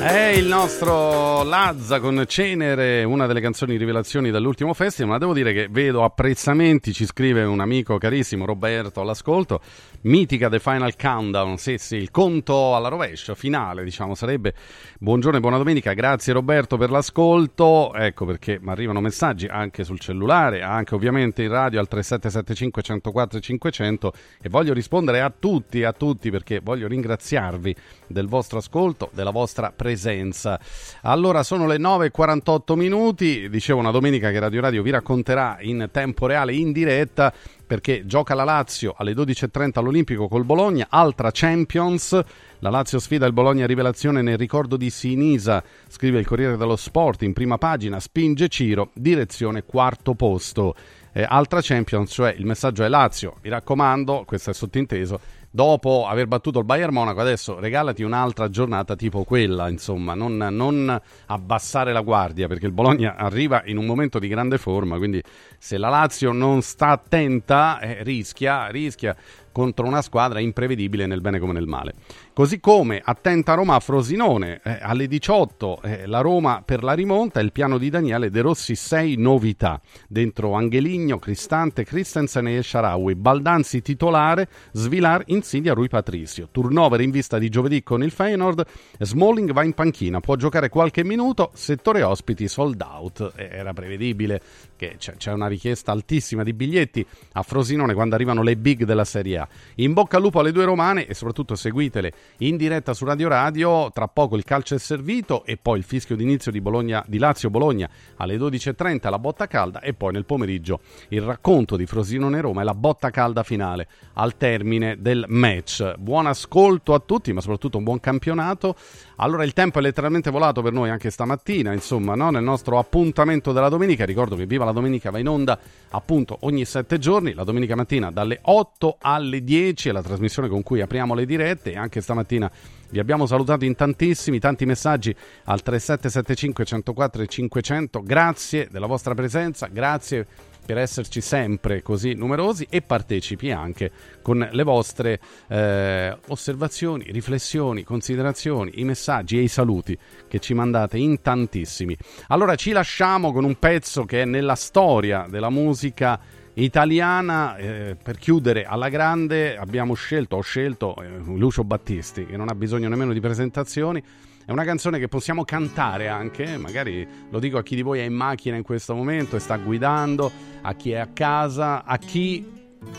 [0.00, 5.52] È il nostro Lazza con Cenere, una delle canzoni rivelazioni dall'ultimo festival, ma devo dire
[5.52, 9.60] che vedo apprezzamenti, ci scrive un amico carissimo Roberto all'ascolto,
[10.02, 14.54] mitica The Final Countdown, sì sì, il conto alla rovescia, finale diciamo sarebbe.
[14.98, 19.98] Buongiorno e buona domenica, grazie Roberto per l'ascolto, ecco perché mi arrivano messaggi anche sul
[19.98, 25.92] cellulare, anche ovviamente in radio al 3775 104 500 e voglio rispondere a tutti, a
[25.92, 30.58] tutti perché voglio ringraziarvi del vostro ascolto, della vostra presenza.
[31.02, 36.26] Allora sono le 9.48 minuti, dicevo una domenica che Radio Radio vi racconterà in tempo
[36.26, 37.32] reale, in diretta,
[37.70, 42.20] perché gioca la Lazio alle 12.30 all'Olimpico col Bologna, altra Champions.
[42.58, 47.22] La Lazio sfida il Bologna rivelazione nel ricordo di Sinisa, scrive il Corriere dello Sport
[47.22, 50.74] in prima pagina, spinge Ciro, direzione quarto posto.
[51.12, 55.20] Eh, altra Champions, cioè il messaggio è Lazio, mi raccomando, questo è sottinteso,
[55.50, 61.00] dopo aver battuto il Bayern Monaco, adesso regalati un'altra giornata tipo quella, insomma, non, non,
[61.26, 65.22] abbassare la guardia, perché il Bologna arriva in un momento di grande forma, quindi
[65.58, 69.16] se la Lazio non sta attenta, eh, rischia, rischia
[69.52, 71.94] contro una squadra imprevedibile nel bene come nel male.
[72.40, 77.38] Così come attenta Roma a Frosinone, eh, alle 18 eh, la Roma per la rimonta,
[77.38, 79.78] il piano di Daniele De Rossi, 6 novità.
[80.08, 86.48] Dentro Angeligno, Cristante, Christensen e Sharawi, Baldanzi titolare, Svilar insidia Rui Patricio.
[86.50, 88.64] Turnover in vista di giovedì con il Feyenoord,
[88.98, 94.40] Smalling va in panchina, può giocare qualche minuto, settore ospiti sold out, Eh, era prevedibile
[94.76, 99.04] che c'è, c'è una richiesta altissima di biglietti a Frosinone quando arrivano le big della
[99.04, 99.48] Serie A.
[99.74, 103.90] In bocca al lupo alle due romane e soprattutto seguitele in diretta su Radio Radio.
[103.92, 107.88] Tra poco il calcio è servito e poi il fischio d'inizio di, Bologna, di Lazio-Bologna
[108.16, 112.74] alle 12.30 la botta calda e poi nel pomeriggio il racconto di Frosinone-Roma e la
[112.74, 115.96] botta calda finale al termine del match.
[115.98, 118.76] Buon ascolto a tutti, ma soprattutto un buon campionato.
[119.22, 122.30] Allora il tempo è letteralmente volato per noi anche stamattina, insomma, no?
[122.30, 124.06] nel nostro appuntamento della domenica.
[124.06, 125.58] Ricordo che Viva la Domenica va in onda
[125.90, 130.62] appunto ogni sette giorni, la domenica mattina dalle 8 alle 10 è la trasmissione con
[130.62, 132.50] cui apriamo le dirette e anche stamattina
[132.88, 135.14] vi abbiamo salutato in tantissimi, tanti messaggi
[135.44, 138.02] al 3775 104 e 500.
[138.02, 140.26] Grazie della vostra presenza, grazie
[140.64, 143.90] per esserci sempre così numerosi e partecipi anche
[144.22, 149.96] con le vostre eh, osservazioni, riflessioni, considerazioni, i messaggi e i saluti
[150.28, 151.96] che ci mandate in tantissimi.
[152.28, 156.20] Allora ci lasciamo con un pezzo che è nella storia della musica
[156.54, 162.48] italiana eh, per chiudere alla grande abbiamo scelto ho scelto eh, Lucio Battisti che non
[162.48, 164.02] ha bisogno nemmeno di presentazioni
[164.50, 168.02] è una canzone che possiamo cantare anche, magari lo dico a chi di voi è
[168.02, 170.28] in macchina in questo momento e sta guidando,
[170.62, 172.44] a chi è a casa, a chi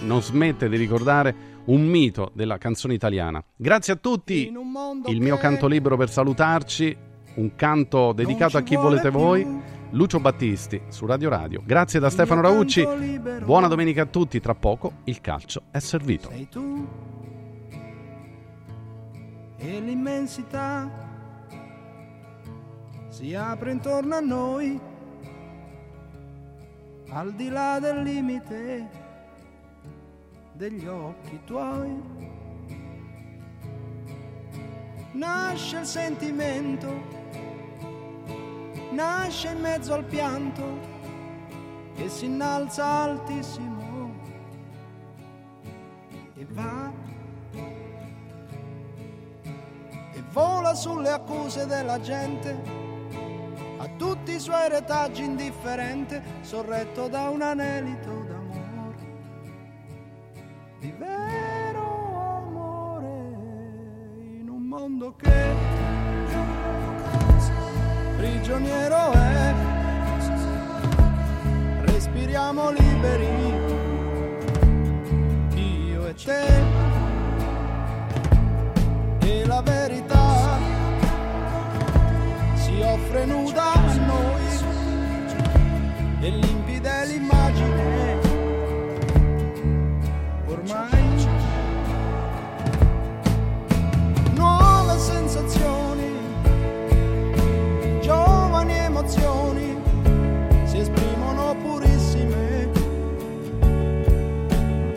[0.03, 3.43] non smette di ricordare un mito della canzone italiana.
[3.53, 4.49] Grazie a tutti,
[5.07, 6.95] il mio canto libero per salutarci,
[7.33, 9.45] un canto dedicato a chi volete voi.
[9.89, 11.61] Lucio Battisti su Radio Radio.
[11.65, 12.87] Grazie da Stefano Raucci.
[13.43, 14.39] Buona domenica a tutti.
[14.39, 16.29] Tra poco il calcio è servito.
[16.29, 16.87] Sei tu
[19.57, 21.10] e l'immensità
[23.21, 24.81] si apre intorno a noi,
[27.09, 28.89] al di là del limite
[30.53, 32.01] degli occhi tuoi.
[35.11, 36.89] Nasce il sentimento,
[38.89, 40.79] nasce in mezzo al pianto
[41.93, 44.15] che si innalza altissimo
[46.33, 46.91] e va
[50.11, 52.80] e vola sulle accuse della gente
[53.81, 58.95] a tutti i suoi retaggi indifferente, sorretto da un anelito d'amore,
[60.77, 61.81] di vero
[62.37, 63.07] amore,
[64.37, 65.55] in un mondo che
[68.17, 69.53] prigioniero è,
[71.85, 73.27] respiriamo liberi,
[75.55, 76.45] io e te,
[79.21, 80.30] e la verità
[83.21, 84.49] venuta a noi.
[86.21, 88.19] E limpida l'immagine.
[90.47, 91.09] Ormai
[94.33, 96.11] nuove sensazioni
[98.01, 99.77] giovani emozioni
[100.65, 102.69] si esprimono purissime.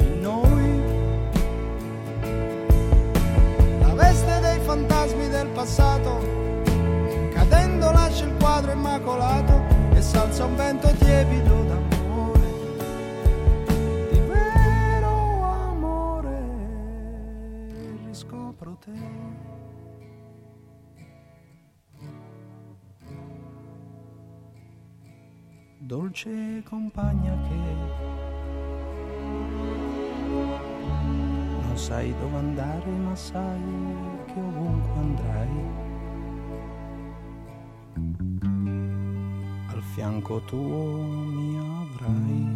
[0.09, 0.83] In noi
[3.81, 6.34] la veste dei fantasmi del passato
[8.45, 9.55] quadro immacolato
[9.95, 12.49] e salza un vento tiepido d'amore,
[14.11, 16.39] di vero amore,
[18.05, 18.93] riscopro te.
[25.79, 27.55] Dolce compagna che
[31.63, 33.63] non sai dove andare ma sai
[34.27, 35.84] che ovunque andrai
[39.95, 42.47] fianco tuo mi avrai.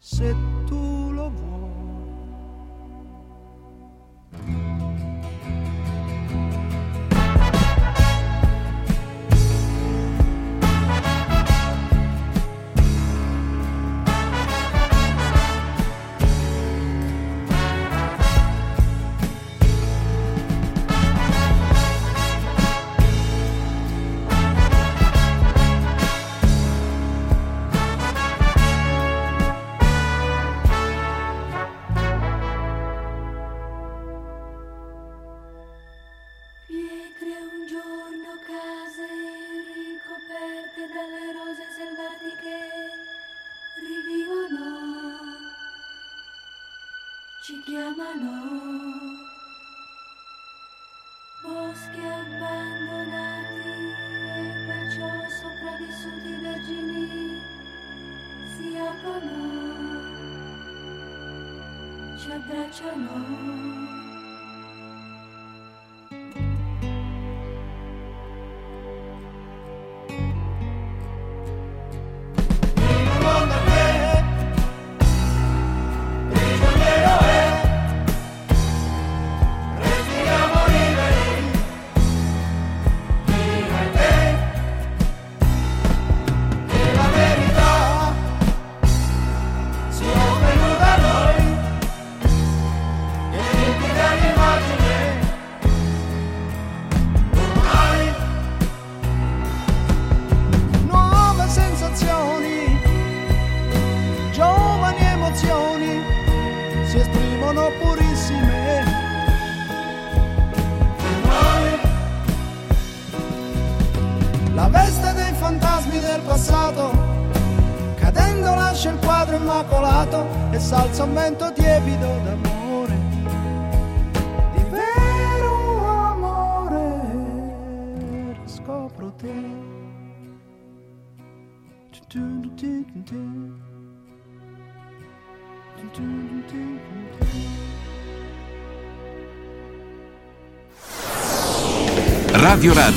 [0.00, 0.34] Se
[0.66, 1.69] tu lo vuoi.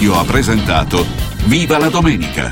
[0.03, 1.05] Radio ha presentato
[1.45, 2.51] Viva la Domenica!